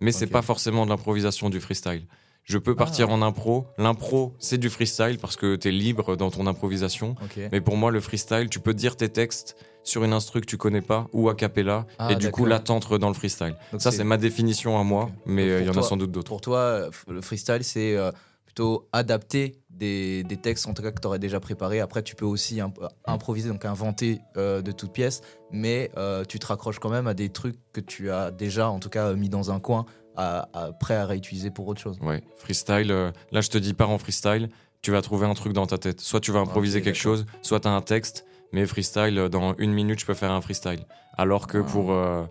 [0.00, 2.06] Mais c'est pas forcément de l'improvisation du freestyle.
[2.44, 3.12] Je peux partir ah.
[3.12, 3.66] en impro.
[3.78, 7.14] L'impro, c'est du freestyle parce que tu es libre dans ton improvisation.
[7.52, 10.56] Mais pour moi, le freestyle, tu peux dire tes textes sur une instru que tu
[10.56, 13.56] connais pas ou a cappella ah, et du coup là t'entres dans le freestyle.
[13.78, 16.28] ça c'est ma définition à moi, mais euh, il y en a sans doute d'autres.
[16.28, 18.12] Pour toi, le freestyle c'est euh,
[18.44, 21.80] plutôt adapter des, textes en tout cas que tu aurais déjà préparé.
[21.80, 22.60] Après tu peux aussi
[23.06, 25.90] improviser, donc inventer euh, de toutes pièces, mais
[26.28, 29.12] tu te raccroches quand même à des trucs que tu as déjà en tout cas
[29.14, 29.84] mis dans un coin
[30.16, 30.48] à,
[30.78, 31.98] prêt à réutiliser pour autre chose.
[32.00, 34.48] Ouais, freestyle, là je te dis pas en freestyle,
[34.82, 36.00] tu vas trouver un truc dans ta tête.
[36.00, 39.54] Soit tu vas improviser quelque chose, soit tu as un texte mais freestyle, euh, dans
[39.56, 40.80] une minute, je peux faire un freestyle.
[41.16, 41.92] Alors que pour.
[41.92, 42.24] Euh,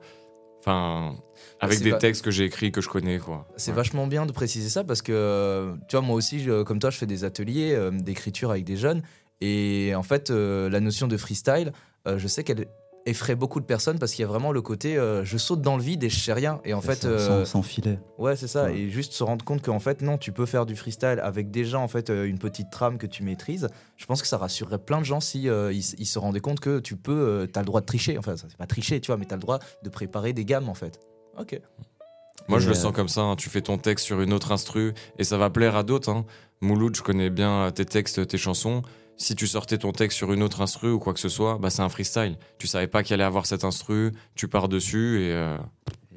[0.59, 1.15] enfin.
[1.59, 3.47] avec des textes que j'ai écrits, que je connais, quoi.
[3.57, 6.97] C'est vachement bien de préciser ça parce que, tu vois, moi aussi, comme toi, je
[6.97, 9.01] fais des ateliers euh, d'écriture avec des jeunes.
[9.41, 11.73] Et en fait, la notion de freestyle,
[12.05, 12.67] je sais qu'elle
[13.05, 15.77] effraie beaucoup de personnes parce qu'il y a vraiment le côté euh, je saute dans
[15.77, 18.71] le vide et je sais rien et en fait euh, sans, filet ouais c'est ça
[18.71, 21.79] et juste se rendre compte qu'en fait non tu peux faire du freestyle avec déjà
[21.79, 24.99] en fait euh, une petite trame que tu maîtrises je pense que ça rassurerait plein
[24.99, 27.85] de gens si ils, se rendaient compte que tu peux tu as le droit de
[27.85, 30.45] tricher enfin c'est pas tricher tu vois mais tu as le droit de préparer des
[30.45, 30.99] gammes en fait
[31.39, 31.59] ok
[32.47, 33.21] moi, je le sens comme ça.
[33.21, 33.35] Hein.
[33.35, 36.09] Tu fais ton texte sur une autre instru et ça va plaire à d'autres.
[36.09, 36.25] Hein.
[36.59, 38.81] Mouloud, je connais bien tes textes, tes chansons
[39.21, 41.69] si tu sortais ton texte sur une autre instru ou quoi que ce soit, bah
[41.69, 42.37] c'est un freestyle.
[42.57, 45.57] Tu savais pas qu'il allait avoir cette instru, tu pars dessus et, euh,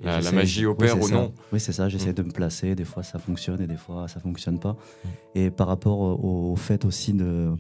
[0.03, 1.33] la, magie opère ou non.
[1.53, 2.15] Oui, c'est ça, j'essaie mm.
[2.15, 4.73] de me placer, des fois ça fonctionne et des fois ça fonctionne pas.
[4.73, 5.09] Mm.
[5.35, 7.51] Et par rapport au, fait aussi de...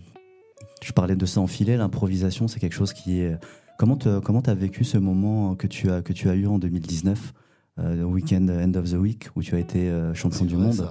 [0.82, 3.36] Je parlais de s'enfiler, l'improvisation, c'est quelque chose qui est...
[3.78, 6.58] Comment tu comment as vécu ce moment que tu as, que tu as eu en
[6.58, 7.34] 2019,
[7.80, 10.88] euh, le week-end End of the Week, où tu as été euh, champion du monde?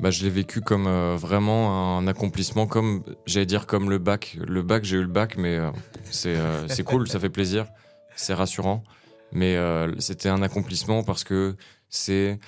[0.00, 4.36] Bah, je l'ai vécu comme euh, vraiment un accomplissement, comme j'allais dire comme le bac.
[4.46, 5.70] Le bac, j'ai eu le bac, mais euh,
[6.10, 7.66] c'est euh, cool, ça fait plaisir,
[8.14, 8.84] c'est rassurant.
[9.32, 9.58] Mais
[9.98, 11.54] c'était un accomplissement parce que
[11.90, 12.38] c'est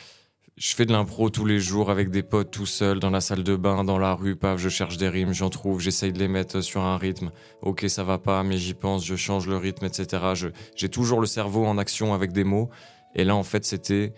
[0.56, 3.42] je fais de l'impro tous les jours avec des potes tout seul dans la salle
[3.42, 6.28] de bain, dans la rue, paf, je cherche des rimes, j'en trouve, j'essaye de les
[6.28, 7.32] mettre sur un rythme.
[7.62, 10.50] Ok, ça va pas, mais j'y pense, je change le rythme, etc.
[10.74, 12.70] J'ai toujours le cerveau en action avec des mots.
[13.14, 14.14] Et là, en fait, c'était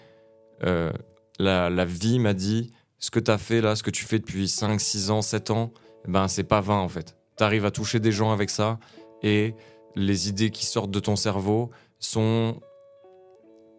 [0.60, 2.70] la vie m'a dit
[3.02, 5.50] ce que tu as fait là, ce que tu fais depuis 5, 6 ans, 7
[5.50, 5.72] ans,
[6.06, 7.16] ben c'est pas vain en fait.
[7.36, 8.78] Tu arrives à toucher des gens avec ça
[9.22, 9.54] et
[9.96, 12.60] les idées qui sortent de ton cerveau sont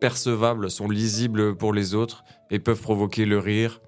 [0.02, 3.82] percevables, sont lisibles pour les autres et peuvent provoquer le rire,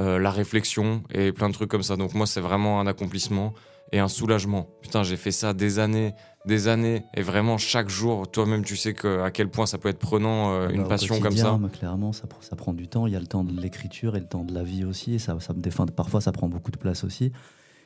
[0.00, 1.96] euh, la réflexion et plein de trucs comme ça.
[1.96, 3.54] Donc moi c'est vraiment un accomplissement
[3.92, 4.68] et un soulagement.
[4.82, 8.94] Putain, j'ai fait ça des années, des années, et vraiment chaque jour, toi-même, tu sais
[8.94, 11.58] que, à quel point ça peut être prenant euh, une bah, passion comme ça.
[11.72, 13.06] Clairement, ça, ça, prend du temps.
[13.06, 15.14] Il y a le temps de l'écriture et le temps de la vie aussi.
[15.14, 15.86] Et ça, ça me défend.
[15.86, 17.32] Parfois, ça prend beaucoup de place aussi.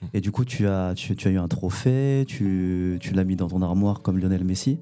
[0.01, 0.07] Mm.
[0.15, 3.37] Et du coup, tu as, tu, tu as eu un trophée, tu, tu l'as mis
[3.37, 4.79] dans ton armoire comme Lionel Messi.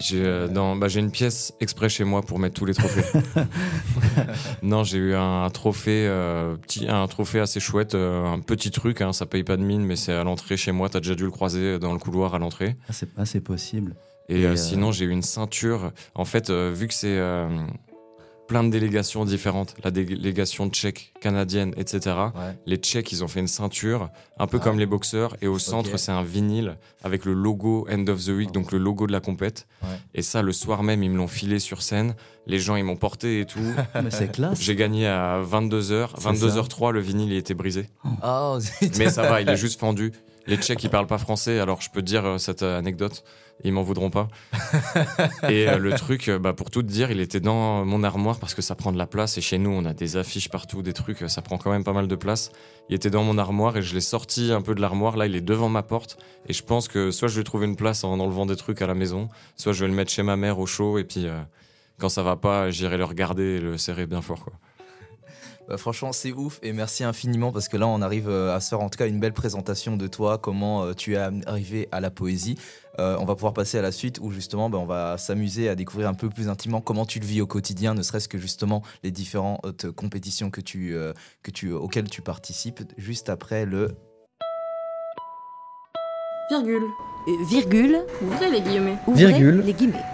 [0.00, 3.04] J'ai euh, bah, j'ai une pièce exprès chez moi pour mettre tous les trophées.
[4.62, 9.02] non, j'ai eu un, trophée, euh, petit, un trophée assez chouette, euh, un petit truc.
[9.02, 10.88] Hein, ça paye pas de mine, mais c'est à l'entrée chez moi.
[10.88, 12.76] T'as déjà dû le croiser dans le couloir à l'entrée.
[12.88, 13.94] Ah, c'est assez possible.
[14.30, 15.92] Et, sinon, j'ai eu une ceinture.
[16.14, 17.18] En fait, vu que c'est
[18.50, 22.16] plein de délégations différentes, la délégation tchèque, canadienne, etc.
[22.66, 24.10] Les Tchèques, ils ont fait une ceinture,
[24.40, 28.04] un peu comme les boxeurs, et au centre, c'est un vinyle avec le logo End
[28.08, 29.68] of the Week, donc le logo de la compète.
[30.14, 32.16] Et ça, le soir même, ils me l'ont filé sur scène.
[32.48, 33.60] Les gens, ils m'ont porté et tout.
[34.02, 34.60] Mais c'est classe.
[34.60, 36.20] J'ai gagné à 22h.
[36.20, 37.88] 22h03, le vinyle, il était brisé.
[38.24, 38.58] Oh,
[38.98, 40.10] Mais ça va, il est juste fendu.
[40.48, 43.22] Les Tchèques, ils parlent pas français, alors je peux te dire euh, cette euh, anecdote
[43.64, 44.28] ils m'en voudront pas.
[45.48, 48.38] et euh, le truc, euh, bah, pour tout te dire, il était dans mon armoire
[48.38, 49.36] parce que ça prend de la place.
[49.38, 51.92] Et chez nous, on a des affiches partout, des trucs, ça prend quand même pas
[51.92, 52.52] mal de place.
[52.88, 55.16] Il était dans mon armoire et je l'ai sorti un peu de l'armoire.
[55.16, 56.18] Là, il est devant ma porte.
[56.48, 58.86] Et je pense que soit je vais trouver une place en enlevant des trucs à
[58.86, 60.98] la maison, soit je vais le mettre chez ma mère au chaud.
[60.98, 61.40] Et puis, euh,
[61.98, 64.44] quand ça va pas, j'irai le regarder et le serrer bien fort.
[64.44, 64.52] Quoi.
[65.68, 68.80] Bah, franchement, c'est ouf et merci infiniment parce que là, on arrive à se faire
[68.80, 72.56] en tout cas une belle présentation de toi, comment tu es arrivé à la poésie.
[73.00, 75.74] Euh, on va pouvoir passer à la suite où justement ben, on va s'amuser à
[75.74, 78.82] découvrir un peu plus intimement comment tu le vis au quotidien, ne serait-ce que justement
[79.02, 83.88] les différentes compétitions que tu, euh, que tu, auxquelles tu participes, juste après le...
[86.50, 86.82] Virgule.
[87.28, 88.00] Euh, virgule.
[88.22, 88.98] Ouvrez les guillemets.
[89.08, 89.62] virgule.
[89.64, 90.04] les guillemets.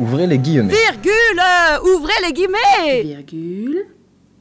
[0.00, 0.74] Ouvrez les guillemets.
[0.74, 1.42] Virgule.
[1.84, 3.02] Ouvrez les guillemets.
[3.02, 3.86] Virgule.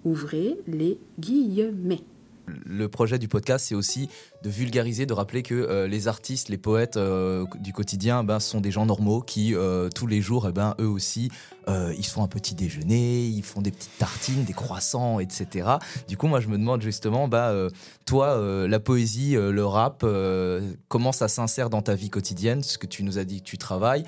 [0.04, 2.04] Ouvrez les guillemets
[2.48, 4.10] le projet du podcast, c'est aussi
[4.44, 8.62] de vulgariser, de rappeler que euh, les artistes, les poètes euh, du quotidien, ben, sont
[8.62, 11.30] des gens normaux qui, euh, tous les jours, eh ben, eux aussi,
[11.68, 15.68] ils font un petit déjeuner, ils font des petites tartines, des croissants, etc.
[16.08, 17.56] Du coup, moi, je me demande justement, bah,
[18.06, 20.06] toi, la poésie, le rap,
[20.90, 23.58] comment ça s'insère dans ta vie quotidienne Ce que tu nous as dit que tu
[23.58, 24.04] travailles.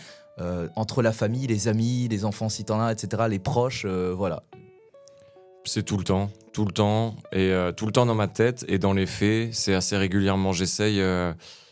[0.75, 4.43] entre la famille, les amis, les enfants si t'en as, etc., les proches, voilà.
[5.67, 8.79] C'est tout le temps, tout le temps, et tout le temps dans ma tête et
[8.79, 9.53] dans les faits.
[9.53, 10.53] C'est assez régulièrement.
[10.53, 11.03] J'essaye,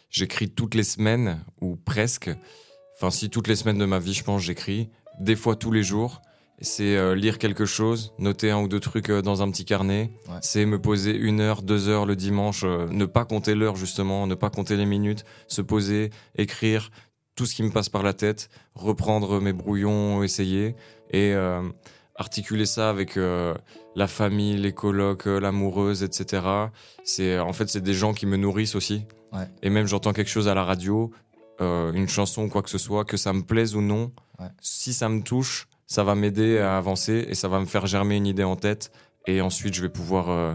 [0.10, 2.30] j'écris toutes les semaines ou presque.
[2.98, 4.90] Enfin, si toutes les semaines de ma vie, je pense, j'écris.
[5.20, 6.22] Des fois tous les jours
[6.60, 10.12] c'est euh, lire quelque chose, noter un ou deux trucs euh, dans un petit carnet.
[10.42, 14.26] C'est me poser une heure, deux heures le dimanche, euh, ne pas compter l'heure justement,
[14.28, 16.92] ne pas compter les minutes, se poser, écrire
[17.36, 20.76] tout ce qui me passe par la tête, reprendre mes brouillons, essayer
[21.12, 21.34] et
[22.18, 26.44] articuler ça avec la famille, les colocs, l'amoureuse, etc.
[27.04, 29.06] C'est en fait c'est des gens qui me nourrissent aussi.
[29.62, 31.12] Et même j'entends quelque chose à la radio,
[31.60, 34.12] une chanson ou quoi que ce soit, que ça me plaise ou non,
[34.62, 38.16] si ça me touche ça va m'aider à avancer et ça va me faire germer
[38.16, 38.92] une idée en tête.
[39.28, 40.54] Et ensuite, je vais pouvoir euh,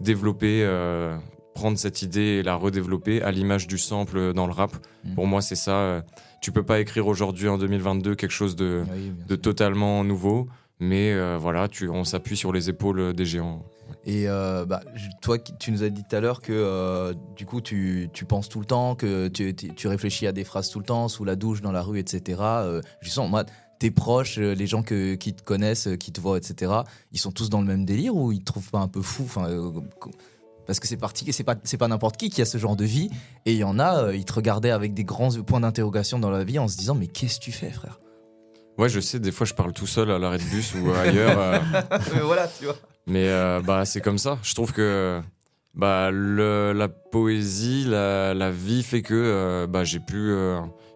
[0.00, 1.16] développer, euh,
[1.54, 4.72] prendre cette idée et la redévelopper à l'image du sample dans le rap.
[5.04, 5.14] Mm.
[5.14, 6.04] Pour moi, c'est ça.
[6.38, 8.84] Euh, tu peux pas écrire aujourd'hui en 2022 quelque chose de,
[9.28, 10.48] de totalement nouveau,
[10.80, 13.64] mais voilà, tu, on s'appuie sur les épaules des géants.
[14.04, 14.80] Et bah,
[15.20, 18.60] toi, tu nous as dit tout à l'heure que du coup, tu, tu, penses tout
[18.60, 21.60] le temps, que tu, tu, réfléchis à des phrases tout le temps, sous la douche,
[21.60, 22.40] dans la rue, etc.
[23.00, 23.44] je sens, moi,
[23.78, 26.72] tes proches, euh, les gens que, qui te connaissent, euh, qui te voient, etc.,
[27.12, 29.22] ils sont tous dans le même délire ou ils te trouvent pas un peu fou?
[29.24, 29.70] Enfin, euh,
[30.68, 32.84] Parce que c'est parti, c'est pas, c'est pas n'importe qui qui a ce genre de
[32.84, 33.08] vie.
[33.46, 36.44] Et il y en a, ils te regardaient avec des grands points d'interrogation dans la
[36.44, 37.98] vie en se disant Mais qu'est-ce que tu fais, frère?
[38.76, 41.62] Ouais, je sais, des fois je parle tout seul à l'arrêt de bus ou ailleurs.
[42.14, 42.76] Mais voilà, tu vois.
[43.06, 43.28] Mais
[43.64, 44.38] bah, c'est comme ça.
[44.42, 45.22] Je trouve que
[45.74, 50.34] bah, le, la poésie, la, la, vie fait que bah, j'ai pu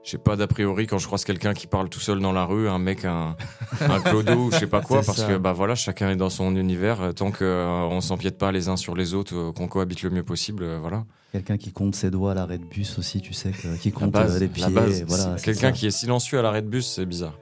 [0.05, 2.69] j'ai pas d'a priori quand je croise quelqu'un qui parle tout seul dans la rue,
[2.69, 3.37] un mec, un,
[3.81, 6.57] un clodo ou je sais pas quoi, parce que bah voilà, chacun est dans son
[6.57, 7.01] univers.
[7.01, 10.03] Euh, tant qu'on euh, on s'empiète pas les uns sur les autres, euh, qu'on cohabite
[10.03, 11.05] le mieux possible, voilà.
[11.31, 14.49] Quelqu'un qui compte ses doigts à l'arrêt de bus aussi, tu sais, qui compte les
[14.49, 15.05] pieds.
[15.07, 17.39] Voilà, Quelqu'un qui est silencieux à l'arrêt de bus, c'est bizarre.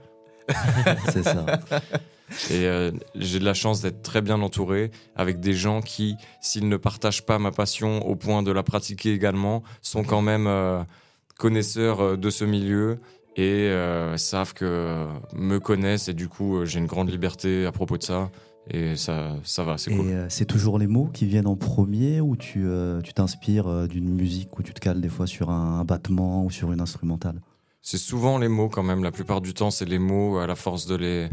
[1.08, 1.44] c'est ça.
[2.52, 6.76] Et j'ai de la chance d'être très bien entouré avec des gens qui, s'ils ne
[6.76, 10.46] partagent pas ma passion au point de la pratiquer également, sont quand même
[11.40, 12.98] connaisseurs euh, de ce milieu
[13.34, 17.72] et euh, savent que me connaissent et du coup euh, j'ai une grande liberté à
[17.72, 18.30] propos de ça
[18.68, 20.26] et ça, ça va, c'est cool.
[20.28, 22.66] c'est toujours les mots qui viennent en premier ou tu
[23.02, 26.70] tu t'inspires d'une musique ou tu te cales des fois sur un, battement ou sur
[26.70, 27.40] une instrumentale?
[27.80, 30.54] C'est souvent les mots quand même, la plupart du temps c'est les mots à la
[30.54, 31.30] force de les,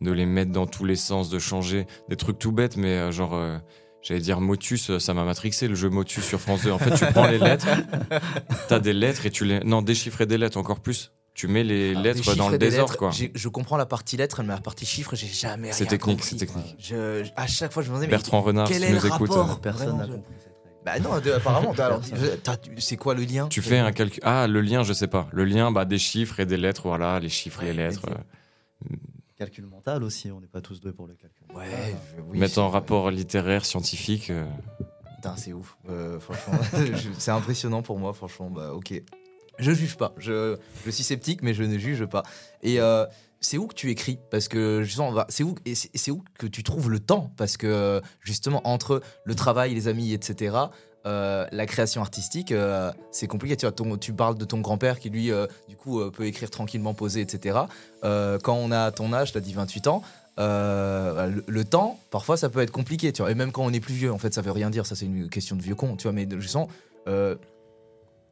[0.00, 3.36] de les mettre dans tous les sens, de changer des trucs tout bêtes mais genre...
[4.02, 6.70] J'allais dire Motus, ça m'a matrixé le jeu Motus sur France 2.
[6.70, 7.66] En fait, tu prends les lettres,
[8.68, 9.60] t'as des lettres et tu les.
[9.60, 11.12] Non, déchiffrer des lettres encore plus.
[11.34, 13.10] Tu mets les ah, lettres dans le désordre, quoi.
[13.12, 16.92] Je comprends la partie lettres, mais la partie chiffres, j'ai jamais C'est technique, c'est technique.
[17.36, 18.10] à chaque fois, je me demandais.
[18.10, 19.30] Bertrand Renard, quel est nous écoute.
[19.62, 20.34] Personne n'a compris.
[20.84, 21.74] Bah non, apparemment.
[22.78, 23.48] c'est quoi le lien?
[23.48, 24.22] Tu fais un calcul.
[24.24, 25.28] Ah, le lien, je sais pas.
[25.32, 28.06] Le lien, bah, des chiffres et des lettres, voilà, les chiffres et les lettres.
[28.08, 28.96] Euh,
[29.36, 31.37] calcul mental aussi, on n'est pas tous deux pour le calcul.
[31.58, 31.96] Ouais,
[32.32, 34.30] Mettre en rapport littéraire, scientifique.
[34.30, 34.46] Euh.
[35.36, 36.58] c'est ouf, euh, franchement.
[37.18, 38.48] c'est impressionnant pour moi, franchement.
[38.48, 38.94] Bah, ok.
[39.58, 40.14] Je juge pas.
[40.18, 42.22] Je, je suis sceptique, mais je ne juge pas.
[42.62, 43.06] Et euh,
[43.40, 44.20] c'est où que tu écris?
[44.30, 47.32] Parce que justement, c'est où, c'est où que tu trouves le temps?
[47.36, 50.68] Parce que justement, entre le travail, les amis, etc.,
[51.06, 53.56] euh, la création artistique, euh, c'est compliqué.
[53.56, 56.92] Tu, vois, tu parles de ton grand-père qui, lui, euh, du coup, peut écrire tranquillement,
[56.92, 57.60] poser, etc.
[58.02, 60.02] quand on a ton âge, tu as dit 28 ans,
[60.38, 63.12] le, temps, parfois, ça peut être compliqué.
[63.12, 63.30] Tu vois.
[63.30, 64.86] Et même quand on est plus vieux, en fait, ça veut rien dire.
[64.86, 65.96] Ça, c'est une question de vieux con.
[65.96, 66.68] Tu vois, mais je sens.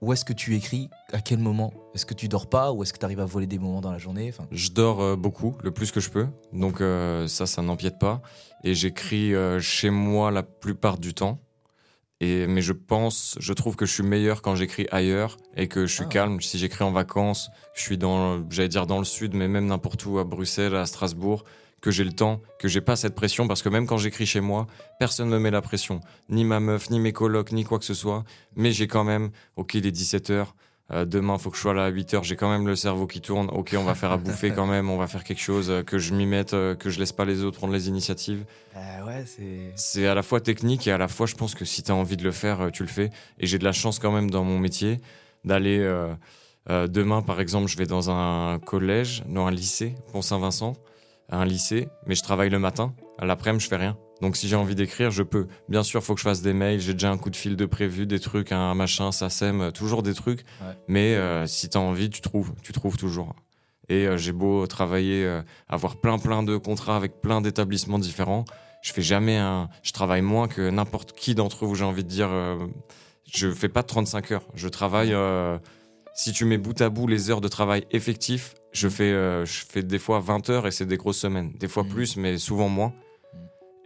[0.00, 0.88] où est-ce que tu écris?
[1.12, 1.72] À quel moment?
[1.94, 2.72] Est-ce que tu dors pas?
[2.72, 4.28] Ou est-ce que tu arrives à voler des moments dans la journée?
[4.28, 4.46] Enfin...
[4.50, 6.26] Je dors beaucoup, le plus que je peux.
[6.52, 6.82] Donc
[7.28, 8.22] ça, ça n'empiète pas.
[8.64, 11.40] Et j'écris chez moi la plupart du temps.
[12.20, 15.86] Et, mais je pense, je trouve que je suis meilleur quand j'écris ailleurs et que
[15.86, 16.08] je suis ah.
[16.12, 16.40] calme.
[16.40, 20.06] Si j'écris en vacances, je suis dans, j'allais dire dans le sud, mais même n'importe
[20.06, 21.44] où, à Bruxelles, à Strasbourg,
[21.82, 24.40] que j'ai le temps, que j'ai pas cette pression, parce que même quand j'écris chez
[24.40, 24.66] moi,
[24.98, 26.00] personne ne me met la pression.
[26.28, 28.24] Ni ma meuf, ni mes colocs, ni quoi que ce soit.
[28.56, 30.46] Mais j'ai quand même, ok, il est 17 h
[30.92, 32.24] euh, demain, faut que je sois là à 8 heures.
[32.24, 33.48] J'ai quand même le cerveau qui tourne.
[33.52, 34.88] Ok, on va faire à bouffer quand même.
[34.88, 37.24] On va faire quelque chose, euh, que je m'y mette, euh, que je laisse pas
[37.24, 38.44] les autres prendre les initiatives.
[38.74, 39.72] Bah ouais, c'est.
[39.74, 41.94] C'est à la fois technique et à la fois, je pense que si tu as
[41.94, 43.10] envie de le faire, tu le fais.
[43.40, 45.00] Et j'ai de la chance quand même dans mon métier
[45.44, 45.78] d'aller.
[46.68, 50.74] demain, par exemple, je vais dans un collège, dans un lycée, Pont-Saint-Vincent,
[51.28, 52.94] un lycée, mais je travaille le matin.
[53.18, 53.96] À l'après-midi, je fais rien.
[54.22, 55.46] Donc si j'ai envie d'écrire, je peux.
[55.68, 57.66] Bien sûr, faut que je fasse des mails, j'ai déjà un coup de fil de
[57.66, 60.44] prévu, des trucs, un machin, ça sème, toujours des trucs.
[60.88, 63.34] Mais euh, si tu as envie, tu trouves, tu trouves toujours.
[63.88, 68.44] Et euh, j'ai beau travailler, euh, avoir plein plein de contrats avec plein d'établissements différents,
[68.82, 69.68] je fais jamais un.
[69.82, 71.74] Je travaille moins que n'importe qui d'entre vous.
[71.74, 72.30] J'ai envie de dire,
[73.30, 74.44] je fais pas 35 heures.
[74.54, 75.14] Je travaille.
[76.14, 79.82] si tu mets bout à bout les heures de travail effectif, je fais, je fais
[79.82, 81.52] des fois 20 heures et c'est des grosses semaines.
[81.58, 81.88] Des fois mmh.
[81.88, 82.92] plus, mais souvent moins.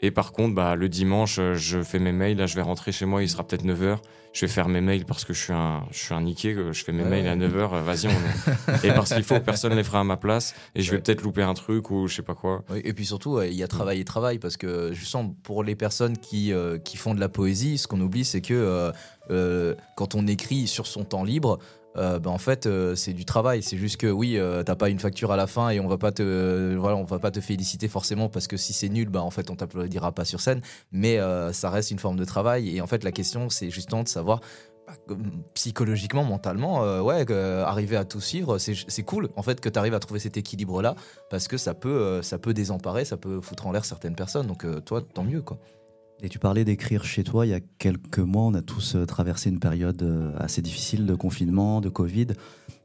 [0.03, 2.39] Et par contre, bah, le dimanche, euh, je fais mes mails.
[2.39, 3.99] Là, je vais rentrer chez moi, il sera peut-être 9h.
[4.33, 6.55] Je vais faire mes mails parce que je suis un, je suis un niqué.
[6.55, 7.75] Je fais mes mails à 9h.
[7.75, 10.55] Euh, vas-y, on Et parce qu'il faut, personne les fera à ma place.
[10.75, 12.65] Et je vais peut-être louper un truc ou je sais pas quoi.
[12.75, 14.39] et puis surtout, il y a travail et travail.
[14.39, 17.87] Parce que je sens pour les personnes qui, euh, qui font de la poésie, ce
[17.89, 18.93] qu'on oublie, c'est que
[19.97, 21.59] quand on écrit sur son temps libre,
[21.97, 23.63] euh, bah, en fait euh, c'est du travail.
[23.63, 25.99] C'est juste que oui euh, t'as pas une facture à la fin et on va
[25.99, 29.23] pas te voilà on va pas te féliciter forcément parce que si c'est nul bah
[29.23, 30.61] en fait on t'applaudira pas sur scène.
[30.93, 31.19] Mais
[31.53, 32.77] ça reste une forme de travail.
[32.77, 34.41] Et en fait la question c'est justement de savoir
[35.09, 35.15] bah,
[35.55, 40.01] psychologiquement mentalement ouais arriver à tout suivre c'est cool en fait que tu arrives à
[40.01, 40.95] trouver cet équilibre là
[41.29, 44.47] parce que ça peut ça peut désemparer ça peut foutre en l'air certaines personnes.
[44.47, 45.59] Donc toi tant mieux quoi
[46.23, 47.47] et tu parlais d'écrire chez toi.
[47.47, 51.07] Il y a quelques mois, on a tous euh, traversé une période euh, assez difficile
[51.07, 52.29] de confinement, de Covid.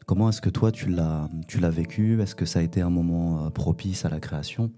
[0.06, 2.22] Comment est-ce que toi, tu l'as, tu l'as vécu?
[2.22, 4.72] Est-ce que ça a été un moment euh, propice à la création?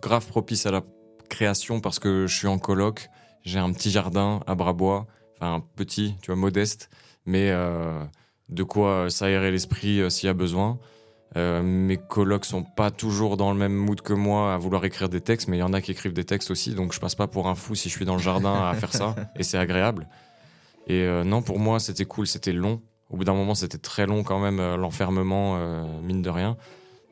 [0.00, 0.82] Grave propice à la
[1.28, 3.08] création parce que je suis en coloc.
[3.42, 5.06] J'ai un petit jardin à Brabois.
[5.40, 6.88] Enfin, petit, tu vois, modeste.
[7.24, 7.52] Mais
[8.48, 10.78] de quoi s'aérer l'esprit s'il y a besoin.
[11.36, 15.10] Euh, mes colocs sont pas toujours dans le même mood que moi à vouloir écrire
[15.10, 17.14] des textes, mais il y en a qui écrivent des textes aussi, donc je passe
[17.14, 19.58] pas pour un fou si je suis dans le jardin à faire ça, et c'est
[19.58, 20.08] agréable.
[20.86, 22.80] Et euh, non, pour moi, c'était cool, c'était long.
[23.10, 25.58] Au bout d'un moment, c'était très long quand même, euh, l'enfermement,
[26.02, 26.56] mine de rien.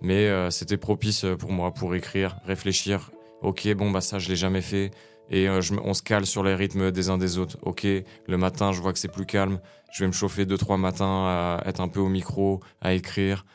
[0.00, 3.10] Mais c'était propice pour moi pour écrire, réfléchir.
[3.40, 4.90] Ok, bon, bah ça, je l'ai jamais fait.
[5.30, 7.56] Et on se cale sur les rythmes des uns des autres.
[7.62, 9.60] Ok, le matin, je vois que c'est plus calme.
[9.92, 13.46] Je vais me chauffer deux, trois matins à être un peu au micro, à écrire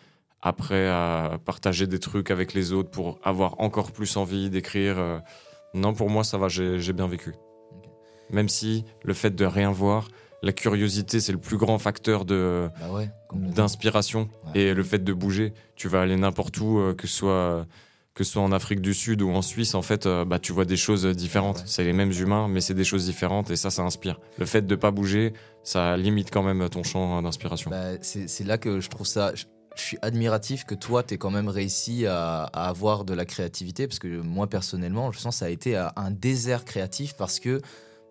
[0.41, 4.97] après à partager des trucs avec les autres pour avoir encore plus envie d'écrire.
[4.97, 5.19] Euh,
[5.73, 7.34] non, pour moi, ça va, j'ai bien vécu.
[8.30, 10.08] Même si le fait de rien voir,
[10.41, 14.30] la curiosité, c'est le plus grand facteur de bah d'inspiration.
[14.56, 17.65] Et le fait de bouger, tu vas aller n'importe où, euh, que ce soit
[18.15, 20.65] que soit en Afrique du Sud ou en Suisse, en fait, euh, bah, tu vois
[20.65, 21.63] des choses différentes.
[21.65, 24.19] C'est les mêmes humains, mais c'est des choses différentes et ça, ça inspire.
[24.38, 25.32] Le fait de pas bouger,
[25.63, 27.71] ça limite quand même ton champ d'inspiration.
[27.71, 29.32] Bah, c'est là que je trouve ça
[29.75, 33.88] je suis admiratif que toi, tu aies quand même réussi à, avoir de la créativité,
[33.88, 37.62] parce que moi, personnellement, je sens que ça a été un désert créatif parce que,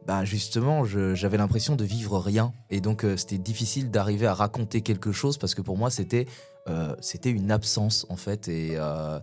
[0.07, 2.53] bah, justement, j'avais l'impression de vivre rien.
[2.71, 6.27] Et donc, euh, c'était difficile d'arriver à raconter quelque chose parce que pour moi, c'était
[6.69, 6.95] euh,
[7.25, 8.49] une absence, en fait.
[8.49, 9.21] Et euh,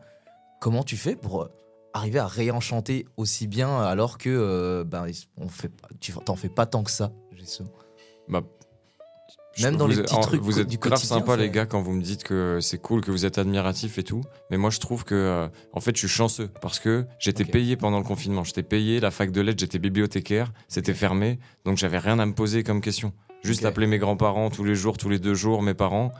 [0.60, 1.50] comment tu fais pour
[1.94, 5.72] arriver à réenchanter aussi bien alors que ben, on fait,
[6.02, 7.14] tu t'en fais pas tant que ça,
[8.28, 8.42] bah,
[9.62, 10.42] même dans les petits trucs.
[10.42, 13.26] Vous êtes grave sympa, les gars, quand vous me dites que c'est cool, que vous
[13.26, 14.22] êtes admiratif et tout.
[14.52, 17.76] Mais moi, je trouve que, euh, en fait, je suis chanceux parce que j'étais payé
[17.76, 18.44] pendant le confinement.
[18.44, 22.34] J'étais payé, la fac de lettres, j'étais bibliothécaire, c'était fermé, donc j'avais rien à me
[22.34, 23.14] poser comme question.
[23.44, 26.12] Juste appeler mes grands-parents tous les jours, tous les deux jours, mes parents.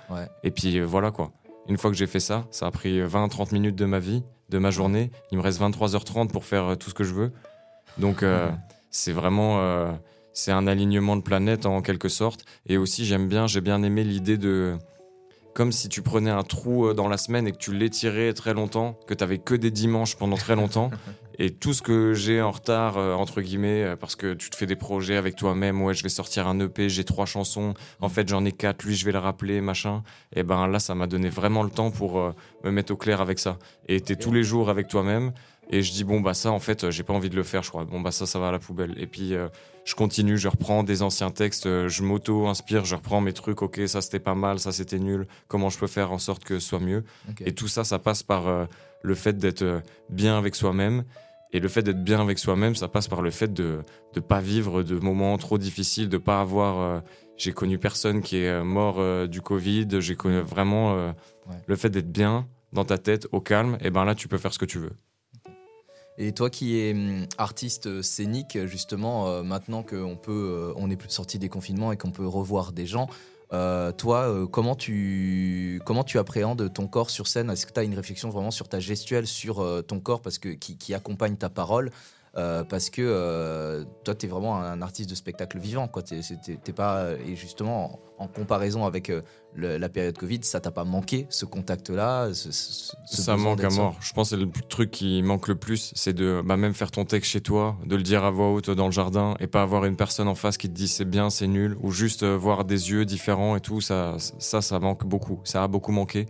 [0.44, 1.32] Et puis euh, voilà quoi.
[1.68, 4.60] Une fois que j'ai fait ça, ça a pris 20-30 minutes de ma vie, de
[4.60, 5.10] ma journée.
[5.32, 7.32] Il me reste 23h30 pour faire euh, tout ce que je veux.
[7.98, 8.24] Donc,
[8.92, 9.58] c'est vraiment
[10.36, 12.46] c'est un alignement de planètes en quelque sorte.
[12.68, 14.76] Et aussi, j'aime bien, j'ai bien aimé l'idée de.
[15.56, 18.54] Comme si tu prenais un trou euh, dans la semaine et que tu l'étirais très
[18.54, 20.92] longtemps, que tu avais que des dimanches pendant très longtemps.
[21.40, 24.58] et tout ce que j'ai en retard, euh, entre guillemets, euh, parce que tu te
[24.58, 28.10] fais des projets avec toi-même, ouais, je vais sortir un EP, j'ai trois chansons, en
[28.10, 30.04] fait j'en ai quatre, lui je vais le rappeler, machin.
[30.36, 32.34] Et ben là, ça m'a donné vraiment le temps pour
[32.66, 33.58] me mettre au clair avec ça.
[33.88, 35.32] Et t'es tous les jours avec toi-même.
[35.70, 37.70] Et je dis, bon, bah ça, en fait, j'ai pas envie de le faire, je
[37.70, 37.86] crois.
[37.86, 38.94] Bon, bah ça, ça va à la poubelle.
[38.98, 39.48] Et puis, euh,
[39.86, 43.82] je continue, je reprends des anciens textes, euh, je m'auto-inspire, je reprends mes trucs, ok,
[43.86, 46.68] ça c'était pas mal, ça c'était nul, comment je peux faire en sorte que ce
[46.68, 47.04] soit mieux.
[47.46, 48.66] Et tout ça, ça passe par euh,
[49.04, 51.04] le fait d'être bien avec soi-même.
[51.54, 53.80] Et le fait d'être bien avec soi-même, ça passe par le fait de
[54.16, 57.02] ne pas vivre de moments trop difficiles, de pas avoir.
[57.38, 61.14] j'ai connu personne qui est mort du Covid, j'ai connu vraiment
[61.68, 64.52] le fait d'être bien dans ta tête, au calme, et ben là, tu peux faire
[64.52, 64.92] ce que tu veux.
[66.18, 71.12] Et toi qui es hum, artiste scénique, justement, euh, maintenant qu'on peut, euh, on est
[71.12, 73.08] sorti des confinements et qu'on peut revoir des gens,
[73.54, 77.50] euh, toi, comment tu comment tu appréhendes ton corps sur scène?
[77.50, 80.50] Est-ce que tu as une réflexion vraiment sur ta gestuelle, sur ton corps, parce que
[80.50, 81.92] qui accompagne ta parole
[82.38, 85.88] euh, parce que euh, toi, tu es vraiment un artiste de spectacle vivant.
[85.88, 86.04] Quoi.
[86.76, 89.22] pas, et justement, en, comparaison avec euh,
[89.56, 93.96] la période Covid, ça t'a pas manqué ce contact-là Ça manque à mort.
[94.02, 97.06] Je pense que le truc qui manque le plus, c'est de bah, même faire ton
[97.06, 99.86] texte chez toi, de le dire à voix haute dans le jardin et pas avoir
[99.86, 102.92] une personne en face qui te dit c'est bien, c'est nul, ou juste voir des
[102.92, 103.80] yeux différents et tout.
[103.80, 105.40] Ça, ça, ça manque beaucoup.
[105.46, 106.28] Ça a beaucoup manqué.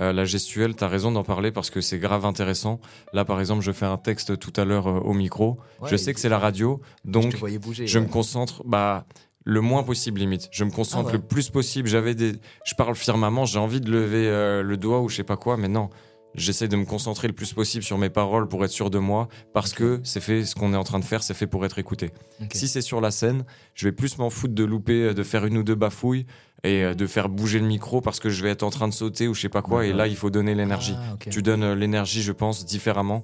[0.00, 2.80] Euh, la gestuelle, tu as raison d'en parler parce que c'est grave intéressant.
[3.12, 5.58] Là, par exemple, je fais un texte tout à l'heure euh, au micro.
[5.84, 7.36] je sais que c'est la radio, donc
[7.84, 9.06] je, me concentre bah,
[9.44, 10.48] le moins possible limite.
[10.50, 11.88] Je me concentre ah le plus possible.
[11.88, 12.32] J'avais des,
[12.64, 15.56] je parle firmement, j'ai envie de lever euh, le doigt ou je sais pas quoi,
[15.56, 15.90] mais non.
[16.34, 19.28] j'essaie de me concentrer le plus possible sur mes paroles pour être sûr de moi,
[19.52, 21.78] parce que c'est fait, ce qu'on est en train de faire, c'est fait pour être
[21.78, 22.10] écouté.
[22.52, 25.58] Si c'est sur la scène, je vais plus m'en foutre de louper, de faire une
[25.58, 26.26] ou deux bafouilles
[26.64, 28.92] et euh, de faire bouger le micro parce que je vais être en train de
[28.92, 29.86] sauter ou je sais pas quoi.
[29.86, 30.96] Et là, il faut donner l'énergie.
[30.98, 33.22] Ah, tu donnes euh, l'énergie, je pense, différemment.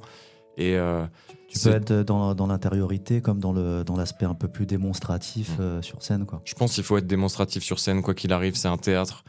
[0.57, 0.77] Et
[1.49, 5.53] tu peux être dans, dans l'intériorité comme dans le dans l'aspect un peu plus démonstratif
[5.81, 6.43] sur scène, quoi.
[6.45, 8.57] Je pense qu'il faut être démonstratif sur scène, quoi qu'il arrive.
[8.57, 9.25] C'est un théâtre.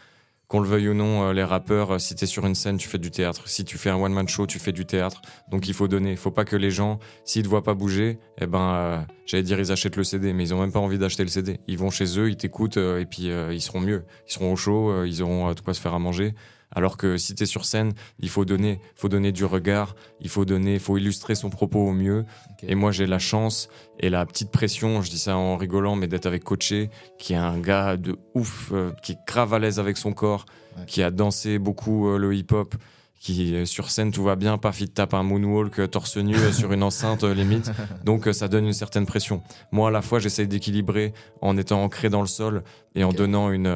[0.52, 2.76] Qu'on le veuille ou non, euh, les rappeurs, euh, si tu es sur une scène,
[2.76, 3.48] tu fais du théâtre.
[3.48, 5.22] Si tu fais un one-man show, tu fais du théâtre.
[5.50, 6.12] Donc il faut donner.
[6.12, 9.44] Il faut pas que les gens, s'ils te voient pas bouger, eh ben, euh, j'allais
[9.44, 11.62] dire, ils achètent le CD, mais ils ont même pas envie d'acheter le CD.
[11.68, 14.04] Ils vont chez eux, ils t'écoutent, et puis ils seront mieux.
[14.28, 16.34] Ils seront au chaud, ils auront tout quoi se faire à manger.
[16.74, 20.30] Alors que si tu es sur scène, il faut donner, faut donner du regard, il
[20.30, 22.26] faut donner, faut illustrer son propos au mieux.
[22.64, 23.70] Et moi, j'ai la chance
[24.00, 27.38] et la petite pression, je dis ça en rigolant, mais d'être avec Coaché, qui est
[27.38, 30.46] un gars de ouf, euh, qui est grave à l'aise avec son corps,
[30.88, 32.76] qui a dansé beaucoup euh, le hip-hop,
[33.20, 36.72] qui sur scène tout va bien, paf, il tape un moonwalk euh, torse nu sur
[36.72, 37.70] une enceinte limite.
[38.06, 39.44] Donc ça donne une certaine pression.
[39.72, 42.64] Moi, à la fois, j'essaie d'équilibrer en étant ancré dans le sol
[42.96, 43.68] et en donnant une,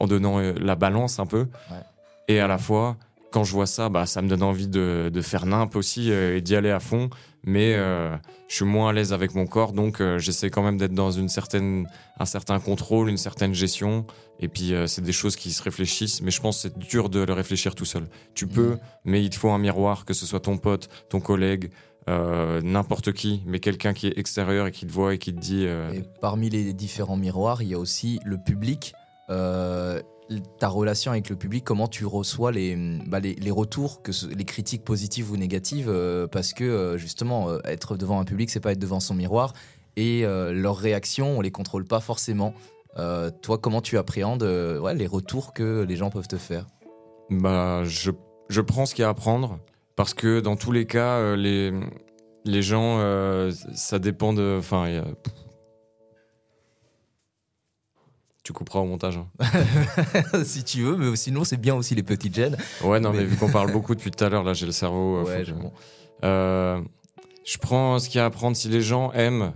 [0.00, 1.46] en donnant la balance un peu.
[2.28, 2.96] Et à la fois,
[3.36, 6.38] quand je vois ça, bah, ça me donne envie de, de faire nimp aussi euh,
[6.38, 7.10] et d'y aller à fond.
[7.44, 8.16] Mais euh,
[8.48, 11.12] je suis moins à l'aise avec mon corps, donc euh, j'essaie quand même d'être dans
[11.12, 11.86] une certaine,
[12.18, 14.06] un certain contrôle, une certaine gestion.
[14.40, 17.20] Et puis c'est des choses qui se réfléchissent, mais je pense que c'est dur de
[17.20, 18.04] le réfléchir tout seul.
[18.34, 21.70] Tu peux, mais il te faut un miroir, que ce soit ton pote, ton collègue,
[22.06, 25.64] n'importe qui, mais quelqu'un qui est extérieur et qui te voit et qui te dit.
[25.64, 28.92] Et parmi les différents miroirs, il y a aussi le public
[30.58, 34.84] ta relation avec le public, comment tu reçois les, bah, les, retours, que les critiques
[34.84, 38.72] positives ou négatives, euh, parce que euh, justement, euh, être devant un public, c'est pas
[38.72, 39.52] être devant son miroir,
[39.96, 42.52] et leurs réactions, on les contrôle pas forcément.
[43.40, 46.66] toi, comment tu appréhendes les retours que les gens peuvent te faire?
[47.30, 48.10] Bah, je,
[48.50, 49.58] je prends ce qu'il y a à prendre,
[49.94, 51.72] parce que dans tous les cas, les,
[52.44, 53.00] les gens,
[53.72, 54.56] ça dépend de.
[54.58, 55.02] Enfin,
[58.46, 59.18] tu couperas au montage.
[59.18, 60.44] Hein.
[60.44, 62.56] si tu veux, mais sinon c'est bien aussi les petites gènes.
[62.84, 65.26] Ouais, non, mais, vu qu'on parle beaucoup depuis tout à l'heure, là j'ai le cerveau.
[65.26, 65.44] Euh,
[66.22, 66.80] euh,
[67.44, 68.56] je prends ce qu'il y a à prendre.
[68.56, 69.52] Si les gens aiment,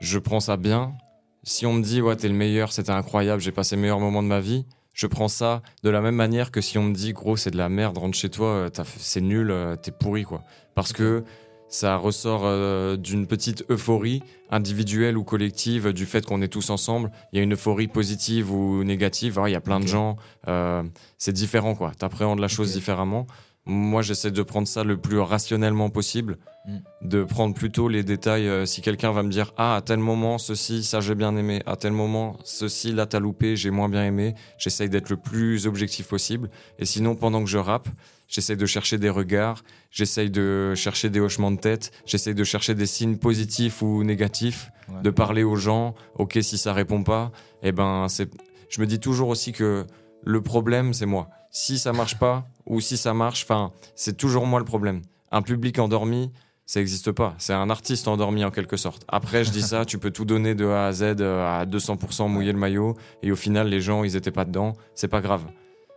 [0.00, 0.94] je prends ça bien.
[1.42, 4.22] Si on me dit, ouais, t'es le meilleur, c'était incroyable, j'ai passé le meilleur moment
[4.22, 4.64] de ma vie,
[4.94, 7.58] je prends ça de la même manière que si on me dit, gros, c'est de
[7.58, 10.44] la merde, rentre chez toi, euh, c'est nul, t'es pourri, quoi.
[10.74, 11.24] Parce que
[11.70, 17.12] ça ressort euh, d'une petite euphorie individuelle ou collective du fait qu'on est tous ensemble.
[17.32, 19.40] Il y a une euphorie positive ou négative.
[19.46, 20.16] il y a plein de gens.
[20.48, 20.82] Euh,
[21.16, 21.92] c'est différent, quoi.
[21.96, 23.26] T'appréhendes la chose différemment.
[23.66, 26.78] Moi, j'essaie de prendre ça le plus rationnellement possible, mm.
[27.02, 28.48] de prendre plutôt les détails.
[28.48, 31.62] Euh, si quelqu'un va me dire ah à tel moment ceci, ça j'ai bien aimé,
[31.66, 34.34] à tel moment ceci là t'as loupé, j'ai moins bien aimé.
[34.58, 36.50] J'essaie d'être le plus objectif possible.
[36.78, 37.88] Et sinon, pendant que je rappe,
[38.28, 42.74] j'essaie de chercher des regards, j'essaie de chercher des hochements de tête, j'essaie de chercher
[42.74, 44.70] des signes positifs ou négatifs,
[45.02, 45.94] de parler aux gens.
[46.14, 47.30] Ok, si ça répond pas,
[47.62, 48.30] eh ben c'est.
[48.70, 49.86] Je me dis toujours aussi que
[50.22, 51.28] le problème c'est moi.
[51.50, 55.02] Si ça marche pas ou si ça marche, enfin c'est toujours moi le problème.
[55.32, 56.30] Un public endormi,
[56.66, 57.34] ça n'existe pas.
[57.38, 59.04] C'est un artiste endormi en quelque sorte.
[59.08, 62.28] Après, je dis ça, tu peux tout donner de A à Z euh, à 200%
[62.28, 64.74] mouiller le maillot et au final, les gens, ils étaient pas dedans.
[64.94, 65.44] C'est pas grave.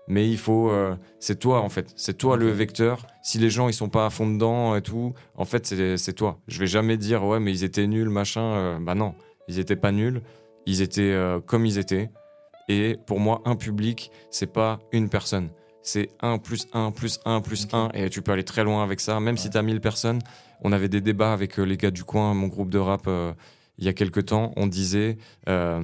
[0.08, 1.94] Mais il faut euh, c'est toi en fait.
[1.96, 3.06] C'est toi le vecteur.
[3.22, 5.66] Si les gens ils sont pas à fond dedans et tout en fait
[5.98, 6.40] c'est toi.
[6.48, 9.16] Je vais jamais dire ouais mais ils étaient nuls machin euh, bah non.
[9.48, 10.22] Ils étaient pas nuls.
[10.66, 12.10] Ils étaient euh, comme ils étaient.
[12.68, 15.50] Et pour moi un public c'est pas une personne
[15.84, 19.00] c'est 1 plus 1 plus 1 plus 1 et tu peux aller très loin avec
[19.00, 20.20] ça même si tu as 1000 personnes
[20.62, 23.08] on avait des débats avec les gars du coin mon groupe de rap
[23.78, 25.18] il y a quelques temps on disait
[25.50, 25.82] eux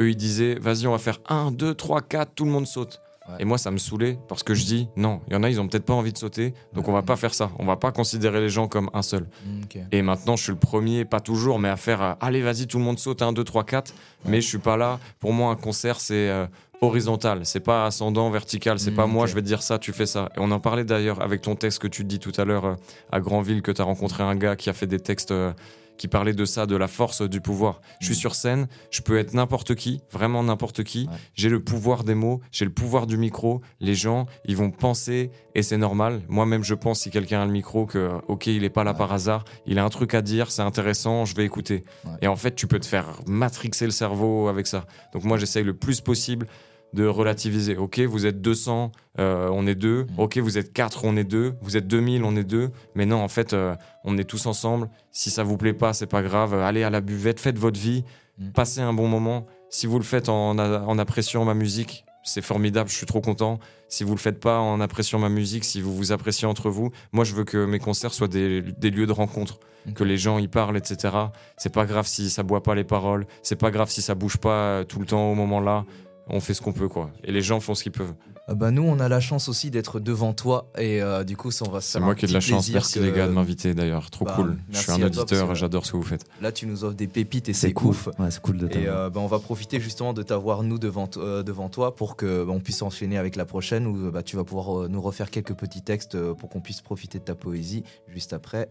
[0.00, 3.00] ils disaient vas-y on va faire 1 2 3 4 tout le monde saute
[3.38, 5.60] et moi, ça me saoulait parce que je dis non, il y en a, ils
[5.60, 7.50] ont peut-être pas envie de sauter, donc on va pas faire ça.
[7.58, 9.28] On va pas considérer les gens comme un seul.
[9.44, 9.60] Mm,
[9.92, 12.78] et maintenant, je suis le premier, pas toujours, mais à faire euh, allez, vas-y, tout
[12.78, 13.94] le monde saute, 1, 2, 3, 4.
[14.26, 14.98] Mais je suis pas là.
[15.20, 16.46] Pour moi, un concert, c'est euh,
[16.82, 18.78] horizontal, c'est pas ascendant, vertical.
[18.78, 20.28] C'est pas mm, moi, je vais te dire ça, tu fais ça.
[20.36, 22.74] Et on en parlait d'ailleurs avec ton texte que tu dis tout à l'heure euh,
[23.10, 25.32] à Granville, que tu as rencontré un gars qui a fait des textes
[25.96, 27.80] qui parlait de ça, de la force du pouvoir.
[28.00, 28.18] Je suis mm.
[28.18, 31.08] sur scène, je peux être n'importe qui, vraiment n'importe qui.
[31.34, 33.60] J'ai le pouvoir des mots, j'ai le pouvoir du micro.
[33.78, 36.22] Les gens, ils vont penser, et c'est normal.
[36.28, 39.12] Moi-même, je pense, si quelqu'un a le micro, que, ok, il est pas là par
[39.12, 41.84] hasard, il a un truc à dire, c'est intéressant, je vais écouter.
[42.20, 44.86] Et en fait, tu peux te faire matrixer le cerveau avec ça.
[45.12, 46.48] Donc moi, j'essaye le plus possible
[46.92, 47.76] de relativiser.
[47.76, 50.04] Ok, vous êtes 200, euh, on est deux.
[50.04, 50.20] Mm.
[50.20, 51.54] Ok, vous êtes 4, on est deux.
[51.62, 52.70] Vous êtes 2000, on est deux.
[52.94, 53.74] Mais non, en fait, euh,
[54.04, 54.88] on est tous ensemble.
[55.10, 56.54] Si ça vous plaît pas, c'est pas grave.
[56.54, 58.04] Allez à la buvette, faites votre vie,
[58.38, 58.50] mm.
[58.50, 59.46] passez un bon moment.
[59.72, 60.58] Si vous le faites en,
[60.98, 63.58] appréciant ma musique, c'est formidable, je suis trop content.
[63.88, 66.90] Si vous le faites pas en appréciant ma musique, si vous vous appréciez entre vous,
[67.12, 69.60] moi je veux que mes concerts soient des, lieux de rencontre,
[69.94, 71.16] que les gens y parlent, etc.
[71.56, 74.36] C'est pas grave si ça boit pas les paroles, c'est pas grave si ça bouge
[74.36, 75.86] pas tout le temps au moment là.
[76.28, 77.10] On fait ce qu'on peut quoi.
[77.24, 78.14] Et les gens font ce qu'ils peuvent.
[78.48, 81.50] Euh, bah nous, on a la chance aussi d'être devant toi et euh, du coup,
[81.50, 81.80] ça on va.
[81.80, 82.70] C'est moi qui ai de la chance.
[82.70, 84.58] Merci les gars de m'inviter d'ailleurs, trop bah, cool.
[84.70, 86.24] Je suis un auditeur, j'adore ce que vous faites.
[86.40, 87.94] Là, tu nous offres des pépites et c'est cool.
[88.18, 91.08] Ouais, c'est cool de Et euh, bah, on va profiter justement de t'avoir nous devant
[91.12, 94.44] devant toi pour que bah, on puisse enchaîner avec la prochaine où bah, tu vas
[94.44, 98.68] pouvoir nous refaire quelques petits textes pour qu'on puisse profiter de ta poésie juste après.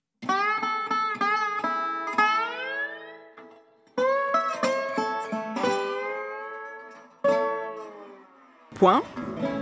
[8.81, 9.03] Point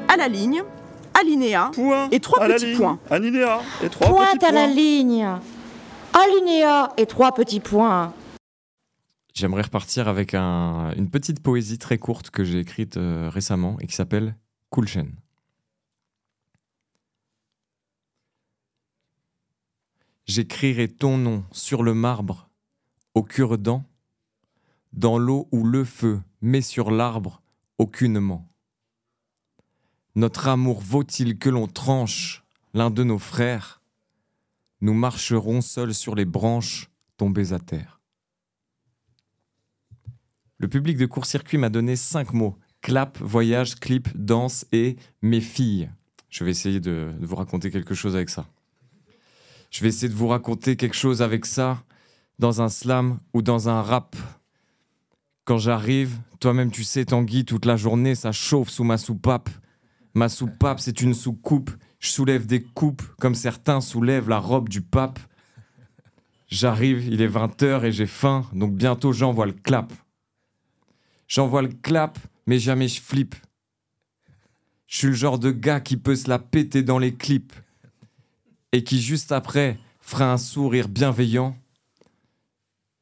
[0.08, 0.64] à la ligne,
[1.14, 1.72] alinéa
[2.10, 2.98] et trois petits points.
[3.10, 5.28] Alinéa et trois Point petits à la ligne,
[6.14, 8.14] alinéa et trois petits points.
[9.34, 13.94] J'aimerais repartir avec une petite poésie très courte que j'ai écrite euh, récemment et qui
[13.94, 14.38] s'appelle
[14.72, 15.12] Kulchen.
[20.28, 22.48] J'écrirai ton nom sur le marbre,
[23.16, 23.84] au cure-dent,
[24.94, 27.42] dans l'eau ou le feu, mais sur l'arbre,
[27.80, 28.49] aucunement.
[30.16, 32.44] Notre amour vaut-il que l'on tranche
[32.74, 33.82] l'un de nos frères?
[34.82, 38.00] Nous marcherons seuls sur les branches tombées à terre.
[40.58, 45.90] Le public de court-circuit m'a donné cinq mots clap, voyage, clip, danse et mes filles.
[46.30, 48.46] Je vais essayer de, vous raconter quelque chose avec ça.
[49.72, 51.84] Je vais essayer de vous raconter quelque chose avec ça
[52.40, 54.16] dans un slam ou dans un rap.
[55.46, 59.50] Quand j'arrive, toi-même tu sais, Tanguy, toute la journée, ça chauffe sous ma soupape.
[60.20, 61.72] Ma soupape, c'est une soucoupe.
[62.02, 65.18] Je soulève des coupes comme certains soulèvent la robe du pape.
[66.50, 69.94] J'arrive, il est 20h et j'ai faim, donc bientôt j'envoie le clap.
[71.30, 73.34] J'envoie le clap, mais jamais je flippe.
[74.88, 77.54] Je suis le genre de gars qui peut se la péter dans les clips
[78.74, 81.56] et qui juste après fera un sourire bienveillant.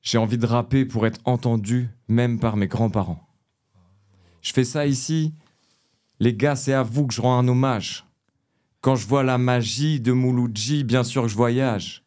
[0.04, 3.28] J'ai envie de rapper pour être entendu, même par mes grands-parents.
[4.44, 5.34] Je fais ça ici
[6.20, 8.06] les gars, c'est à vous que je rends un hommage.
[8.82, 12.04] Quand je vois la magie de Mouloudji, bien sûr que je voyage.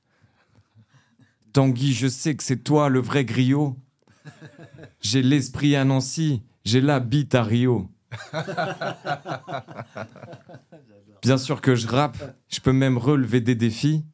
[1.52, 3.76] Tanguy, je sais que c'est toi le vrai griot.
[5.00, 7.88] J'ai l'esprit à Nancy, j'ai la bite à Rio.
[11.22, 14.04] Bien sûr que je rappe, je peux même relever des défis.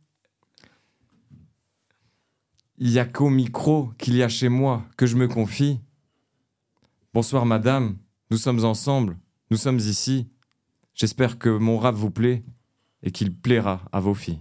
[2.78, 5.80] Il y a qu'au micro qu'il y a chez moi que je me confie.
[7.14, 7.96] Bonsoir madame,
[8.30, 9.16] nous sommes ensemble,
[9.50, 10.28] nous sommes ici.
[10.94, 12.44] J'espère que mon rap vous plaît
[13.02, 14.40] et qu'il plaira à vos filles.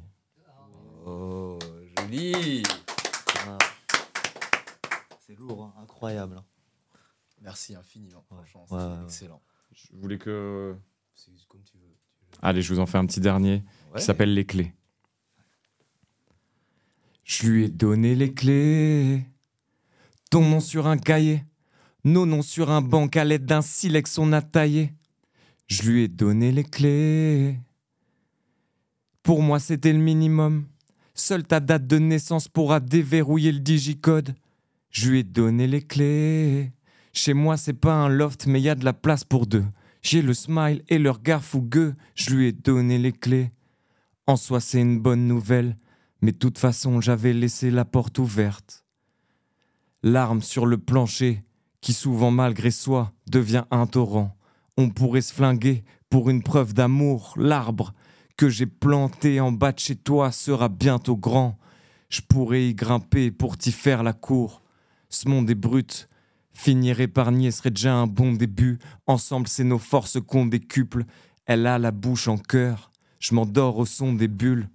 [1.05, 1.59] Oh,
[1.97, 2.63] joli
[5.19, 6.41] C'est lourd, hein, incroyable.
[7.41, 9.41] Merci infiniment, franchement, c'est excellent.
[9.71, 10.75] Je voulais que...
[11.47, 11.95] Comme tu veux.
[12.41, 13.63] Allez, je vous en fais un petit dernier
[13.95, 14.73] qui s'appelle Les Clés.
[17.23, 19.25] Je lui ai donné les clés,
[20.29, 21.43] ton nom sur un cahier.
[22.05, 24.93] Nos noms sur un banc à l'aide d'un silex on a taillé.
[25.65, 27.59] Je lui ai donné les clés.
[29.23, 30.67] Pour moi, c'était le minimum.
[31.15, 34.35] Seule ta date de naissance pourra déverrouiller le digicode.
[34.91, 36.71] Je lui ai donné les clés.
[37.11, 39.65] Chez moi, c'est pas un loft, mais y a de la place pour deux.
[40.03, 41.95] J'ai le smile et le regard fougueux.
[42.13, 43.51] Je lui ai donné les clés.
[44.27, 45.75] En soi, c'est une bonne nouvelle,
[46.21, 48.85] mais toute façon, j'avais laissé la porte ouverte.
[50.03, 51.41] L'arme sur le plancher,
[51.85, 54.35] qui souvent malgré soi devient un torrent.
[54.75, 57.35] On pourrait se flinguer pour une preuve d'amour.
[57.37, 57.93] L'arbre
[58.37, 61.59] que j'ai planté en bas de chez toi sera bientôt grand.
[62.09, 64.63] Je pourrais y grimper pour t'y faire la cour.
[65.09, 66.09] Ce monde est brut.
[66.53, 68.79] Finir épargné serait déjà un bon début.
[69.05, 71.05] Ensemble, c'est nos forces qu'on décuple.
[71.45, 72.89] Elle a la bouche en cœur.
[73.19, 74.69] Je m'endors au son des bulles.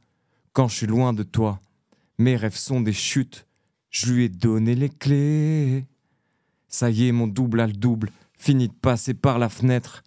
[0.53, 1.59] Quand je suis loin de toi,
[2.19, 3.49] mes rêves sont des chutes.
[3.91, 5.90] Je lui ai donné les clés.
[6.71, 10.05] Ça y est, mon double a le double, fini de passer par la fenêtre.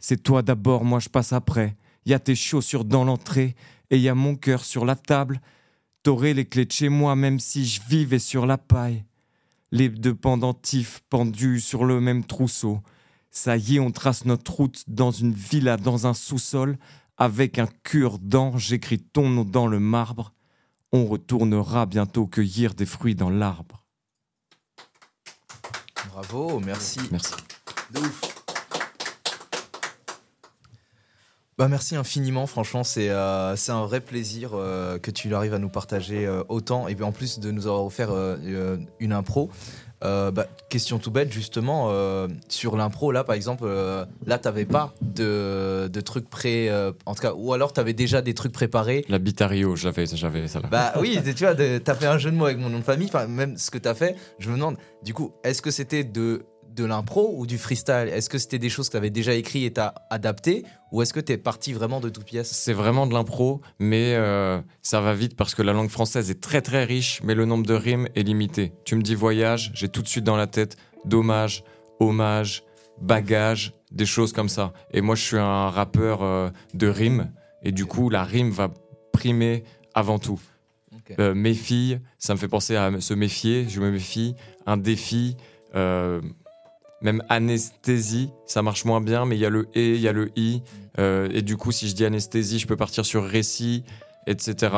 [0.00, 1.76] C'est toi d'abord, moi je passe après.
[2.04, 3.54] Y a tes chaussures dans l'entrée
[3.90, 5.40] et y a mon cœur sur la table.
[6.02, 9.04] T'aurais les clés de chez moi même si je vivais sur la paille.
[9.70, 12.80] Les deux pendentifs pendus sur le même trousseau.
[13.30, 16.78] Ça y est, on trace notre route dans une villa, dans un sous-sol.
[17.16, 20.34] Avec un cure-dent, j'écris ton nom dans le marbre.
[20.90, 23.81] On retournera bientôt cueillir des fruits dans l'arbre.
[26.22, 27.00] Bravo, merci.
[27.10, 27.32] Merci.
[27.90, 28.20] De ouf.
[31.58, 35.68] Bah merci infiniment, franchement, c'est euh, un vrai plaisir euh, que tu arrives à nous
[35.68, 38.10] partager euh, autant et puis en plus de nous avoir offert
[39.00, 39.50] une impro.
[40.04, 44.64] Euh, bah, question tout bête, justement, euh, sur l'impro, là, par exemple, euh, là, t'avais
[44.64, 46.70] pas de, de trucs prêts,
[47.06, 49.04] en tout cas, ou alors t'avais déjà des trucs préparés.
[49.08, 50.68] La bitario, j'avais, j'avais ça là.
[50.70, 53.08] Bah oui, tu vois, t'as fait un jeu de mots avec mon nom de famille,
[53.08, 56.42] enfin, même ce que t'as fait, je me demande, du coup, est-ce que c'était de
[56.74, 58.08] de l'impro ou du freestyle?
[58.12, 61.12] Est-ce que c'était des choses que tu avais déjà écrit et t'as adapté ou est-ce
[61.12, 65.00] que tu es parti vraiment de toute pièce C'est vraiment de l'impro, mais euh, ça
[65.00, 67.74] va vite parce que la langue française est très très riche, mais le nombre de
[67.74, 68.72] rimes est limité.
[68.84, 71.64] Tu me dis voyage, j'ai tout de suite dans la tête dommage,
[71.98, 72.62] hommage,
[73.00, 74.72] bagage, des choses comme ça.
[74.92, 78.70] Et moi je suis un rappeur euh, de rimes et du coup la rime va
[79.12, 79.64] primer
[79.94, 80.40] avant tout.
[81.18, 84.34] Euh, mes filles, ça me fait penser à se méfier, je me méfie,
[84.66, 85.36] un défi,
[87.02, 90.12] même anesthésie, ça marche moins bien, mais il y a le et, il y a
[90.12, 90.62] le i.
[90.98, 93.84] Euh, et du coup, si je dis anesthésie, je peux partir sur récit,
[94.26, 94.74] etc.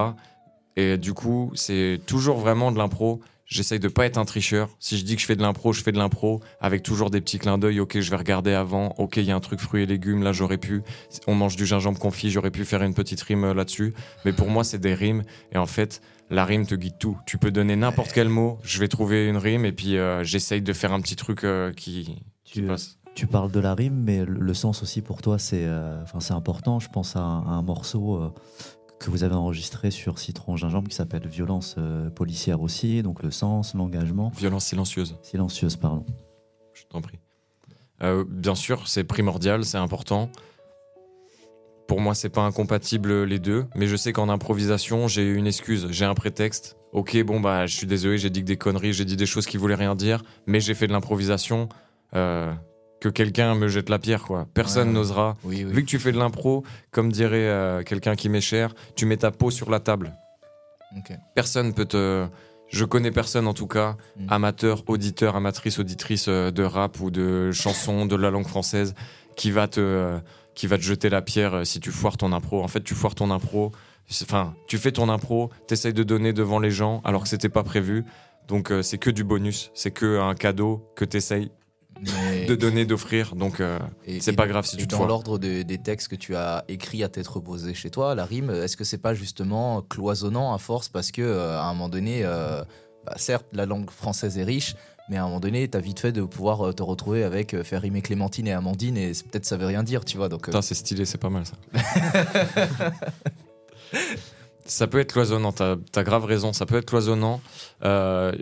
[0.77, 3.21] Et du coup, c'est toujours vraiment de l'impro.
[3.47, 4.71] J'essaye de pas être un tricheur.
[4.81, 7.21] Si je dis que je fais de l'impro, je fais de l'impro avec toujours des
[7.21, 7.79] petits clins d'œil.
[7.79, 8.95] Ok, je vais regarder avant.
[8.97, 10.23] Ok, il y a un truc fruits et légumes.
[10.23, 10.83] Là, j'aurais pu.
[11.27, 12.31] On mange du gingembre confit.
[12.31, 13.93] J'aurais pu faire une petite rime euh, là-dessus.
[14.25, 15.25] Mais pour moi, c'est des rimes.
[15.53, 16.01] Et en fait,
[16.31, 17.19] la rime te guide tout.
[17.27, 20.63] Tu peux donner n'importe quel mot, je vais trouver une rime et puis euh, j'essaye
[20.63, 22.99] de faire un petit truc euh, qui, tu, passe.
[23.15, 26.81] Tu parles de la rime, mais le, sens aussi pour toi, c'est euh, c'est important.
[26.81, 28.33] Je pense à un, morceau
[28.99, 31.77] que vous avez enregistré sur Citron Gingembre qui s'appelle Violence
[32.15, 34.31] policière aussi, donc le sens, l'engagement.
[34.37, 35.17] Violence silencieuse.
[35.23, 36.05] Silencieuse, pardon.
[36.73, 37.19] Je t'en prie.
[38.29, 40.31] bien sûr, c'est primordial, c'est important.
[41.87, 45.87] Pour moi, c'est pas incompatible les deux, mais je sais qu'en improvisation, j'ai une excuse,
[45.91, 46.77] j'ai un prétexte.
[46.93, 49.47] Ok, bon bah, je suis désolé, j'ai dit que des conneries, j'ai dit des choses
[49.47, 51.69] qui voulaient rien dire, mais j'ai fait de l'improvisation.
[52.15, 52.53] Euh,
[53.01, 54.47] que quelqu'un me jette la pierre, quoi.
[54.55, 55.37] Personne n'osera.
[55.45, 59.19] Vu que tu fais de l'impro, comme dirait euh, quelqu'un qui m'est cher, tu mets
[59.19, 60.15] ta peau sur la table.
[61.35, 62.27] Personne peut te.
[62.71, 64.27] Je connais personne en tout cas, mm.
[64.31, 68.95] amateur, auditeur, amatrice, auditrice euh, de rap ou de chansons de la langue française,
[69.37, 70.21] qui va te
[70.55, 72.63] qui va te jeter la pierre euh, si tu foires ton impro.
[72.63, 73.73] En fait, tu foires ton impro.
[74.23, 77.63] Enfin, tu fais ton impro, t'essayes de donner devant les gens alors que c'était pas
[77.63, 78.05] prévu.
[78.49, 81.51] Donc euh, c'est que du bonus, c'est que un cadeau que t'essayes
[82.47, 83.35] de donner, d'offrir.
[83.35, 83.79] Donc euh,
[84.21, 87.09] c'est pas grave si tu te Dans l'ordre des textes que tu as écrits à
[87.09, 91.11] t'être reposé chez toi, la rime, est-ce que c'est pas justement cloisonnant à force parce
[91.11, 94.75] que à un moment donné, bah, certes la langue française est riche,
[95.09, 97.63] mais à un moment donné, t'as vite fait de pouvoir euh, te retrouver avec euh,
[97.63, 100.29] faire rimer Clémentine et Amandine, et peut-être ça veut rien dire, tu vois.
[100.29, 100.61] Donc, euh.
[100.63, 101.57] c'est stylé, c'est pas mal ça.
[104.65, 107.41] ça peut être cloisonnant, t'as as grave raison, ça peut être cloisonnant.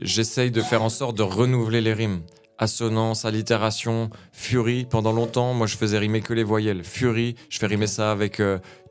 [0.03, 2.23] J'essaye de faire en sorte de renouveler les rimes.
[2.59, 4.85] Assonance, allitération, furie.
[4.85, 6.85] Pendant longtemps, moi je faisais rimer que les voyelles.
[6.85, 8.41] Furie, je fais rimer ça avec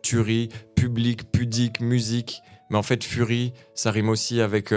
[0.01, 2.41] tuerie, public, pudique, musique.
[2.69, 4.73] Mais en fait, furie, ça rime aussi avec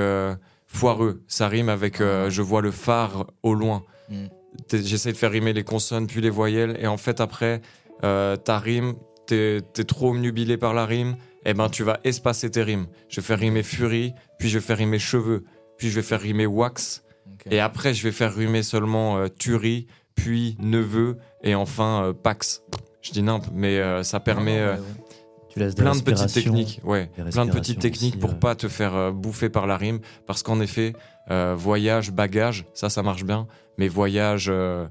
[0.74, 1.22] foireux.
[1.28, 3.84] Ça rime avec euh, je vois le phare au loin.
[4.10, 4.26] Mm.
[4.72, 6.76] J'essaie de faire rimer les consonnes puis les voyelles.
[6.80, 7.60] Et en fait, après,
[8.02, 8.94] euh, ta rime,
[9.26, 11.16] t'es es trop omnubilé par la rime.
[11.46, 12.86] Et eh ben, tu vas espacer tes rimes.
[13.08, 15.44] Je vais faire rimer furie, puis je vais faire rimer cheveux,
[15.76, 17.04] puis je vais faire rimer wax.
[17.50, 22.62] Et après, je vais faire rimer seulement euh, tuerie, puis neveu, et enfin pax.
[23.02, 24.78] Je dis nimp, mais ça permet
[25.54, 29.48] plein de petites techniques, ouais, plein de petites techniques pour pas te faire euh, bouffer
[29.48, 30.94] par la rime, parce qu'en effet,
[31.30, 33.46] euh, voyage, bagage, ça, ça marche bien,
[33.78, 34.86] mais voyage, euh,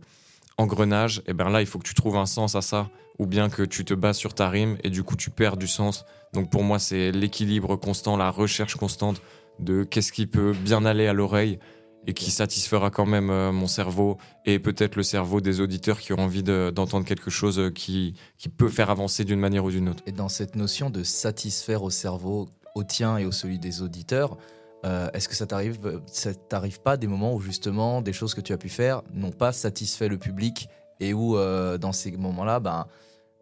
[0.57, 2.89] engrenage, et eh ben là, il faut que tu trouves un sens à ça,
[3.19, 5.67] ou bien que tu te bases sur ta rime et du coup tu perds du
[5.67, 6.05] sens.
[6.33, 9.21] Donc pour moi, c'est l'équilibre constant, la recherche constante
[9.59, 11.59] de qu'est-ce qui peut bien aller à l'oreille
[12.07, 16.13] et qui satisfera quand même euh, mon cerveau et peut-être le cerveau des auditeurs qui
[16.13, 19.89] ont envie d'entendre quelque chose euh, qui, qui peut faire avancer d'une manière ou d'une
[19.89, 20.03] autre.
[20.05, 24.37] Et dans cette notion de satisfaire au cerveau, au tien et au celui des auditeurs,
[24.85, 28.41] euh, est-ce que ça t'arrive, ça t'arrive pas des moments où justement des choses que
[28.41, 30.67] tu as pu faire n'ont pas satisfait le public
[30.99, 32.85] et où dans ces moments-là, ben,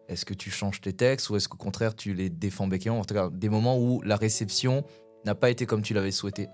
[0.07, 3.05] est-ce que tu changes tes textes ou est-ce qu'au contraire tu les défends béquillon En
[3.05, 4.83] tout cas, des moments où la réception
[5.25, 6.47] n'a pas été comme tu l'avais souhaité.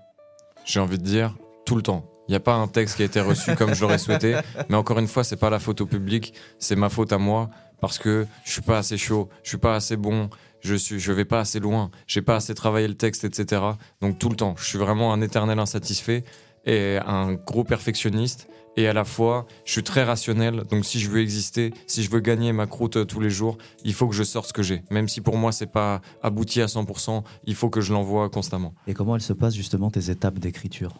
[0.64, 1.34] J'ai envie de dire,
[1.68, 2.10] tout le temps.
[2.28, 4.36] Il n'y a pas un texte qui a été reçu comme je l'aurais souhaité.
[4.70, 7.50] Mais encore une fois, c'est pas la faute au public, c'est ma faute à moi
[7.82, 11.12] parce que je suis pas assez chaud, je suis pas assez bon, je suis, je
[11.12, 13.60] vais pas assez loin, j'ai pas assez travaillé le texte, etc.
[14.00, 16.24] Donc tout le temps, je suis vraiment un éternel insatisfait
[16.64, 18.48] et un gros perfectionniste.
[18.78, 20.62] Et à la fois, je suis très rationnel.
[20.70, 23.58] Donc si je veux exister, si je veux gagner ma croûte euh, tous les jours,
[23.84, 24.84] il faut que je sorte ce que j'ai.
[24.90, 28.72] Même si pour moi c'est pas abouti à 100%, il faut que je l'envoie constamment.
[28.86, 30.94] Et comment elles se passent justement tes étapes d'écriture?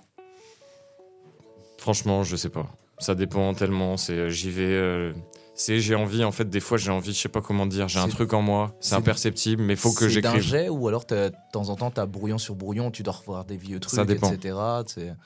[1.89, 2.67] Franchement, je sais pas.
[2.99, 3.97] Ça dépend tellement.
[3.97, 4.65] C'est, j'y vais.
[4.67, 5.15] Euh,
[5.55, 7.99] C'est j'ai envie, en fait, des fois j'ai envie, je sais pas comment dire, j'ai
[7.99, 10.47] un truc en moi, c'est imperceptible, mais il faut que j'écrive.
[10.47, 13.47] C'est d'un ou alors de temps en temps t'as brouillon sur brouillon, tu dois revoir
[13.47, 14.31] des vieux trucs, Ça dépend.
[14.31, 14.55] etc.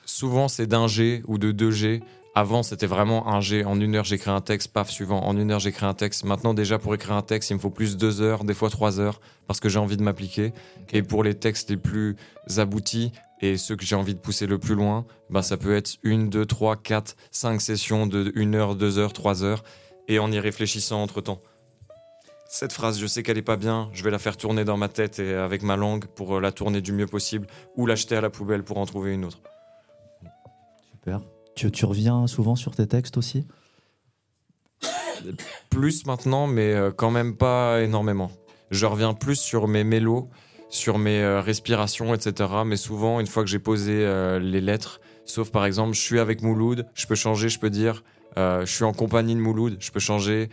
[0.07, 2.01] Souvent c'est d'un G ou de deux G.
[2.35, 3.63] Avant, c'était vraiment un G.
[3.65, 5.23] En une heure, j'écris un texte, paf, suivant.
[5.27, 6.25] En une heure, j'écris un texte.
[6.25, 9.01] Maintenant, déjà, pour écrire un texte, il me faut plus deux heures, des fois trois
[9.01, 10.55] heures, parce que j'ai envie de m'appliquer.
[10.95, 12.17] Et pour les textes les plus
[12.57, 15.99] aboutis et ceux que j'ai envie de pousser le plus loin, bah, ça peut être
[16.03, 19.64] une, deux, trois, quatre, cinq sessions de une heure, deux heures, trois heures
[20.09, 21.43] et en y réfléchissant entre temps.
[22.49, 24.88] Cette phrase, je sais qu'elle est pas bien, je vais la faire tourner dans ma
[24.88, 28.20] tête et avec ma langue pour euh, la tourner du mieux possible ou l'acheter à
[28.20, 29.40] la poubelle pour en trouver une autre.
[30.90, 31.20] Super.
[31.57, 33.47] Tu, tu reviens souvent sur tes textes aussi?
[35.70, 38.30] Plus maintenant, mais euh, quand même pas énormément.
[38.70, 40.28] Je reviens plus sur mes mélos,
[40.73, 42.51] sur mes euh, respirations, etc.
[42.66, 44.05] Mais souvent, une fois que j'ai posé
[44.41, 48.03] les lettres, sauf par exemple, je suis avec Mouloud, je peux changer, je peux dire
[48.39, 50.49] euh, je suis en compagnie de Mouloud, je peux changer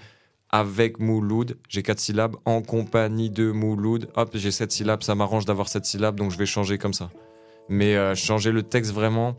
[0.50, 5.46] avec Mouloud, j'ai quatre syllabes, en compagnie de Mouloud, hop, j'ai sept syllabes, ça m'arrange
[5.46, 7.12] d'avoir sept syllabes, donc je vais changer comme ça.
[7.70, 9.38] Mais euh, changer le texte vraiment,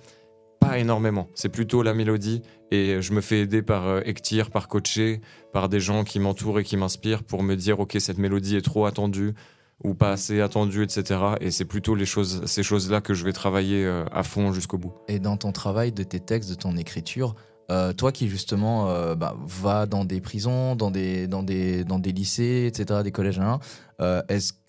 [0.60, 1.28] pas énormément.
[1.34, 5.20] C'est plutôt la mélodie, et je me fais aider par euh, Ektir, par Coaché,
[5.52, 8.64] par des gens qui m'entourent et qui m'inspirent pour me dire, ok, cette mélodie est
[8.64, 9.34] trop attendue,
[9.82, 11.20] ou pas assez attendue, etc.
[11.40, 14.92] Et c'est plutôt les choses, ces choses-là que je vais travailler à fond jusqu'au bout.
[15.08, 17.34] Et dans ton travail de tes textes, de ton écriture,
[17.70, 22.00] euh, toi qui justement euh, bah, va dans des prisons, dans des, dans des, dans
[22.00, 23.60] des lycées, etc., des collèges, hein,
[24.00, 24.22] euh,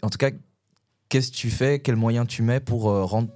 [0.04, 0.30] en tout cas,
[1.10, 3.30] qu'est-ce que tu fais, quels moyens tu mets pour rendre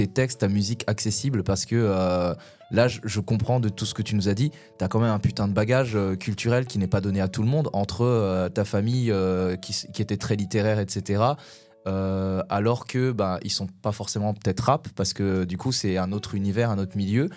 [0.00, 2.34] tes textes, ta musique accessible Parce que
[2.70, 5.10] là, je, comprends de tout ce que tu nous as dit, tu as quand même
[5.10, 8.64] un putain de bagage culturel qui n'est pas donné à tout le monde, entre ta
[8.64, 9.12] famille
[9.60, 11.22] qui, était très littéraire, etc.
[11.86, 16.12] alors que bah, ils sont pas forcément peut-être rap parce que du coup c'est un
[16.12, 17.28] autre univers, un autre milieu.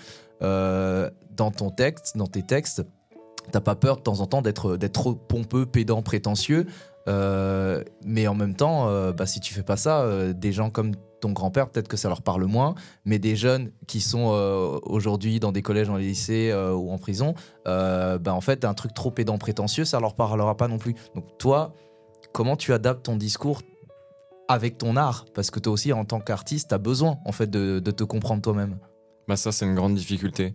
[0.43, 2.83] Euh, dans ton texte, dans tes textes,
[3.51, 6.67] t'as pas peur de temps en temps d'être trop pompeux, pédant, prétentieux.
[7.07, 10.93] Euh, mais en même temps, euh, bah, si tu fais pas ça, des gens comme
[11.21, 12.75] ton grand-père, peut-être que ça leur parle moins,
[13.05, 14.27] mais des jeunes qui sont
[14.83, 17.33] aujourd'hui dans des collèges, dans les lycées ou en prison,
[17.65, 20.95] bah, en fait, un truc trop pédant, prétentieux, ça leur parlera pas non plus.
[21.15, 21.73] Donc toi,
[22.33, 23.61] comment tu adaptes ton discours
[24.49, 25.25] avec ton art?
[25.33, 28.41] Parce que toi aussi, en tant qu'artiste, tu as besoin en fait de te comprendre
[28.41, 28.77] toi-même.
[29.27, 30.53] Bah ça, c'est une grande difficulté.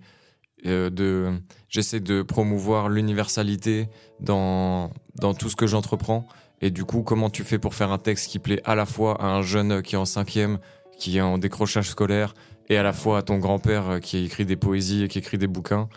[0.66, 3.88] Euh, de, j'essaie de promouvoir l'universalité
[4.18, 4.90] dans,
[5.20, 6.26] dans tout ce que j'entreprends.
[6.60, 9.20] Et du coup, comment tu fais pour faire un texte qui plaît à la fois
[9.22, 10.58] à un jeune qui est en cinquième,
[10.98, 12.34] qui est en décrochage scolaire,
[12.68, 15.46] et à la fois à ton grand-père qui écrit des poésies et qui écrit des
[15.46, 15.88] bouquins?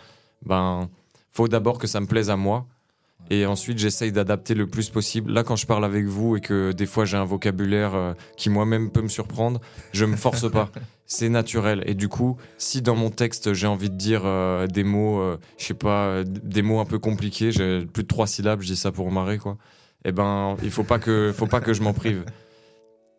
[0.45, 0.89] Ben,
[1.31, 2.67] faut d'abord que ça me plaise à moi.
[3.29, 5.31] Et ensuite, j'essaye d'adapter le plus possible.
[5.31, 8.49] Là, quand je parle avec vous et que des fois j'ai un vocabulaire euh, qui
[8.49, 9.61] moi-même peut me surprendre,
[9.93, 10.69] je me force pas.
[11.11, 11.83] c'est naturel.
[11.85, 15.37] Et du coup, si dans mon texte j'ai envie de dire euh, des mots, euh,
[15.57, 18.67] je sais pas, euh, des mots un peu compliqués, j'ai plus de trois syllabes, je
[18.67, 19.57] dis ça pour marrer quoi.
[20.05, 22.23] Eh ben, il faut pas que, faut pas que je m'en prive.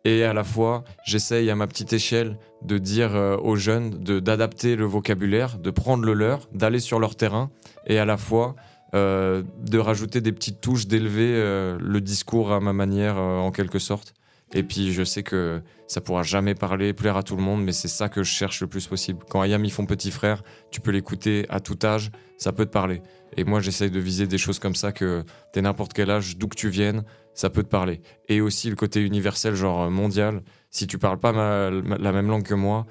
[0.05, 4.75] Et à la fois, j'essaye à ma petite échelle de dire aux jeunes de d'adapter
[4.75, 7.51] le vocabulaire, de prendre le leur, d'aller sur leur terrain,
[7.87, 8.55] et à la fois
[8.93, 11.33] de rajouter des petites touches, d'élever
[11.79, 14.13] le discours à ma manière en quelque sorte.
[14.55, 17.71] Et puis je sais que ça pourra jamais parler, plaire à tout le monde, mais
[17.71, 19.25] c'est ça que je cherche le plus possible.
[19.27, 22.71] Quand Ayam ils font petit frère, tu peux l'écouter à tout âge, ça peut te
[22.71, 23.01] parler.
[23.35, 25.23] Et moi j'essaye de viser des choses comme ça que
[25.53, 28.01] t'es n'importe quel âge, d'où que tu viennes, ça peut te parler.
[28.29, 30.43] Et aussi le côté universel, genre mondial.
[30.73, 32.85] Si tu parles pas la même langue que moi,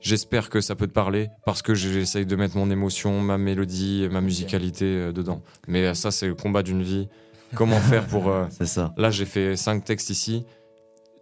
[0.00, 4.08] j'espère que ça peut te parler parce que j'essaye de mettre mon émotion, ma mélodie,
[4.10, 5.40] ma musicalité euh, dedans.
[5.68, 7.08] Mais ça c'est le combat d'une vie.
[7.54, 8.28] Comment faire pour...
[8.28, 8.92] Euh, c'est ça.
[8.96, 10.44] Là j'ai fait cinq textes ici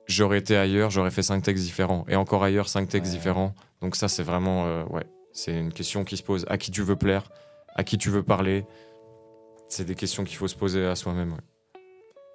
[0.07, 2.05] j'aurais été ailleurs, j'aurais fait cinq textes différents.
[2.09, 3.55] Et encore ailleurs, cinq textes différents.
[3.83, 6.47] Donc ça, c'est vraiment, euh, ouais, c'est une question qui se pose.
[6.49, 7.25] À qui tu veux plaire?
[7.75, 8.64] À qui tu veux parler?
[9.69, 11.37] C'est des questions qu'il faut se poser à soi-même.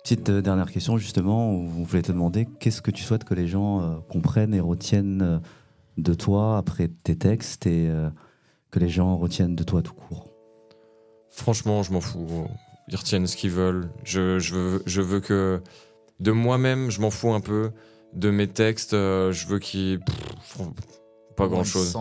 [0.03, 3.33] Petite euh, dernière question, justement, où vous voulez te demander qu'est-ce que tu souhaites que
[3.33, 5.41] les gens euh, comprennent et retiennent
[5.97, 7.91] de toi après tes textes et
[8.71, 10.29] que les gens retiennent de toi tout court?
[11.29, 12.47] Franchement, je m'en fous.
[12.87, 13.89] Ils retiennent ce qu'ils veulent.
[14.03, 15.61] Je, je, veux, je veux que
[16.21, 17.71] de moi-même, je m'en fous un peu.
[18.13, 19.99] De mes textes, euh, je veux qu'ils.
[21.35, 21.97] Pas grand chose.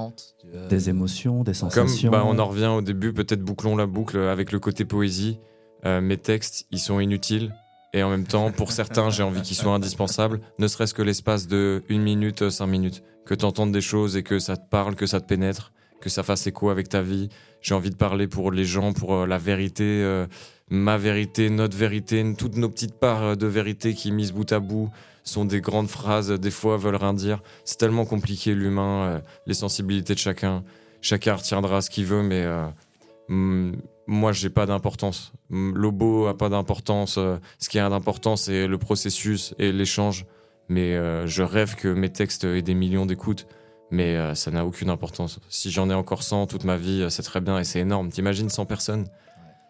[0.55, 2.11] Euh, des émotions, des sensations.
[2.11, 5.39] Comme bah, on en revient au début, peut-être bouclons la boucle avec le côté poésie.
[5.87, 7.55] Euh, mes textes, ils sont inutiles.
[7.93, 11.49] Et en même temps, pour certains, j'ai envie qu'ils soient indispensables, ne serait-ce que l'espace
[11.49, 13.03] de une minute, cinq minutes.
[13.27, 16.09] Que tu entendes des choses et que ça te parle, que ça te pénètre, que
[16.09, 17.29] ça fasse écho avec ta vie.
[17.61, 20.27] J'ai envie de parler pour les gens, pour la vérité
[20.71, 24.89] ma vérité, notre vérité, toutes nos petites parts de vérité qui, mises bout à bout,
[25.25, 27.43] sont des grandes phrases, des fois veulent rien dire.
[27.65, 30.63] C'est tellement compliqué l'humain, euh, les sensibilités de chacun.
[31.03, 33.73] Chacun retiendra ce qu'il veut, mais euh,
[34.07, 35.33] moi, j'ai pas d'importance.
[35.51, 37.17] Lobo a pas d'importance.
[37.19, 40.27] Euh, ce qui a d'importance, c'est le processus et l'échange.
[40.69, 43.47] Mais euh, je rêve que mes textes aient des millions d'écoutes.
[43.91, 45.41] Mais euh, ça n'a aucune importance.
[45.49, 48.11] Si j'en ai encore 100 toute ma vie, c'est très bien et c'est énorme.
[48.11, 49.07] T'imagines 100 personnes?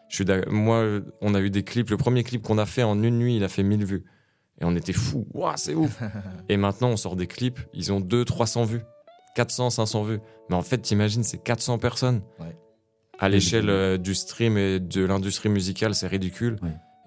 [0.08, 1.90] Je suis Moi, on a eu des clips.
[1.90, 4.04] Le premier clip qu'on a fait en une nuit, il a fait 1000 vues.
[4.60, 5.26] Et on était fous.
[5.32, 6.00] Waouh, c'est ouf.
[6.48, 7.60] et maintenant, on sort des clips.
[7.72, 8.82] Ils ont 200, 300 vues.
[9.36, 10.20] 400, 500 vues.
[10.48, 12.22] Mais en fait, t'imagines, c'est 400 personnes.
[12.40, 12.56] Ouais
[13.20, 16.58] à l'échelle euh, du stream et de l'industrie musicale, c'est ridicule.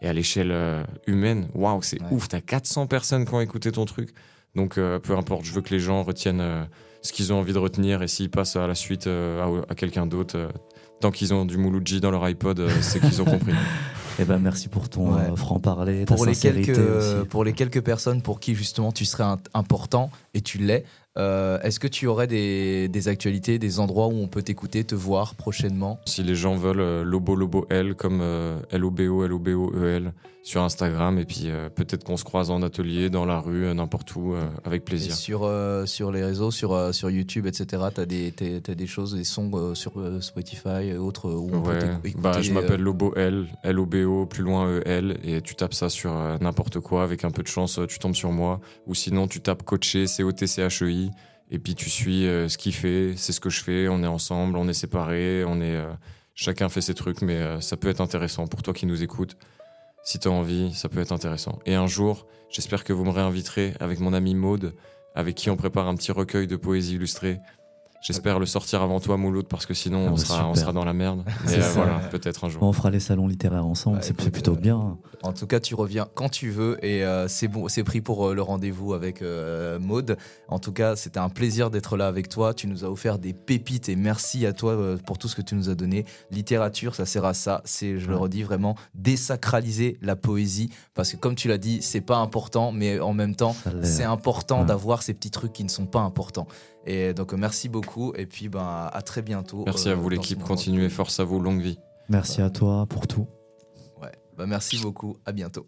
[0.01, 2.27] Et à l'échelle euh, humaine, waouh, c'est ouf.
[2.27, 4.13] T'as 400 personnes qui ont écouté ton truc.
[4.55, 6.67] Donc, euh, peu importe, je veux que les gens retiennent
[7.01, 8.03] ce qu'ils ont envie de retenir.
[8.03, 10.49] Et s'ils passent à la suite à, quelqu'un d'autre,
[11.01, 13.53] tant qu'ils ont du Mouloudji dans leur iPod, c'est qu'ils ont compris.
[14.19, 18.53] Eh ben merci pour ton franc-parler, pour les quelques pour les quelques personnes pour qui
[18.53, 19.23] justement tu serais
[19.55, 20.85] important et tu l'es.
[21.17, 25.35] Euh, est-ce que tu aurais des, actualités, des endroits où on peut t'écouter, te voir
[25.35, 25.99] prochainement?
[26.05, 30.13] Si les gens veulent, euh, Lobo Lobo L comme euh, L-O-B-O, L-O-B-O-E-L
[30.43, 31.17] sur Instagram.
[31.17, 35.15] Et puis peut-être qu'on se croise en atelier, dans la rue, n'importe où, avec plaisir.
[35.15, 35.49] sur,
[35.85, 39.93] sur les réseaux, sur, sur YouTube, etc., tu as, des, des choses, des sons sur
[40.21, 44.67] Spotify et autres où on peut t'écouter bah, Je m'appelle Lobo L, L-O-B-O, plus loin
[44.67, 45.17] E-L.
[45.23, 47.03] Et tu tapes ça sur n'importe quoi.
[47.03, 48.59] Avec un peu de chance, tu tombes sur moi.
[48.85, 51.11] Ou sinon, tu tapes coaché, C-O-T-C-H-E-I
[51.53, 54.07] et puis tu suis euh, ce qu'il fait, c'est ce que je fais, on est
[54.07, 55.93] ensemble, on est séparés, on est, euh,
[56.33, 59.37] chacun fait ses trucs, mais euh, ça peut être intéressant pour toi qui nous écoutes.
[60.03, 61.59] Si tu as envie, ça peut être intéressant.
[61.65, 64.73] Et un jour, j'espère que vous me réinviterez avec mon ami Maude,
[65.15, 67.39] avec qui on prépare un petit recueil de poésie illustrée
[68.03, 70.73] J'espère le sortir avant toi, Mouloud, parce que sinon, ah on, bah, sera, on, sera,
[70.73, 71.23] dans la merde.
[71.45, 72.61] Mais euh, voilà, peut-être un jour.
[72.61, 74.97] On fera les salons littéraires ensemble, c'est plutôt bien.
[75.21, 78.27] En tout cas, tu reviens quand tu veux et euh, c'est bon, c'est pris pour
[78.27, 79.23] euh, le rendez-vous avec
[79.79, 80.17] Maude.
[80.49, 82.53] En tout cas, c'était un plaisir d'être là avec toi.
[82.53, 85.55] Tu nous as offert des pépites et merci à toi pour tout ce que tu
[85.55, 86.05] nous as donné.
[86.29, 87.61] Littérature, ça sert à ça.
[87.63, 92.01] C'est, je le redis vraiment, désacraliser la poésie parce que comme tu l'as dit, c'est
[92.01, 95.85] pas important, mais en même temps, c'est important d'avoir ces petits trucs qui ne sont
[95.85, 96.47] pas importants.
[96.85, 99.63] Et donc merci beaucoup et puis ben, à très bientôt.
[99.65, 101.79] Merci à vous euh, l'équipe, continuez, force à vous, longue vie.
[102.09, 103.27] Merci à toi pour tout.
[104.01, 105.65] Ouais, bah, merci beaucoup, à bientôt.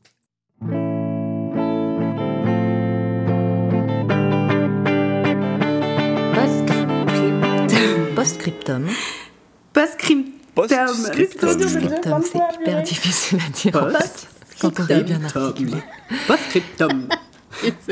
[8.16, 8.88] Postscriptum.
[9.74, 10.34] Postscriptum.
[10.56, 13.72] Postscriptum, c'est hyper difficile à dire.
[13.72, 14.28] Post
[14.60, 15.78] quand on est bien articulé.
[16.28, 17.08] Postscriptum.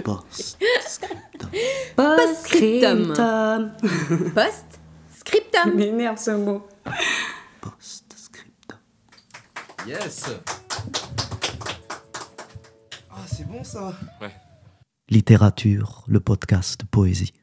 [0.04, 1.52] Postscriptum.
[1.96, 3.74] Postscriptum.
[4.34, 5.76] Postscriptum.
[5.76, 6.68] M'énerve ce mot.
[7.62, 8.78] Postscriptum.
[9.88, 10.26] Yes.
[13.12, 13.94] Ah, c'est bon ça.
[14.22, 14.34] Ouais.
[15.10, 17.34] Littérature, le podcast poésie.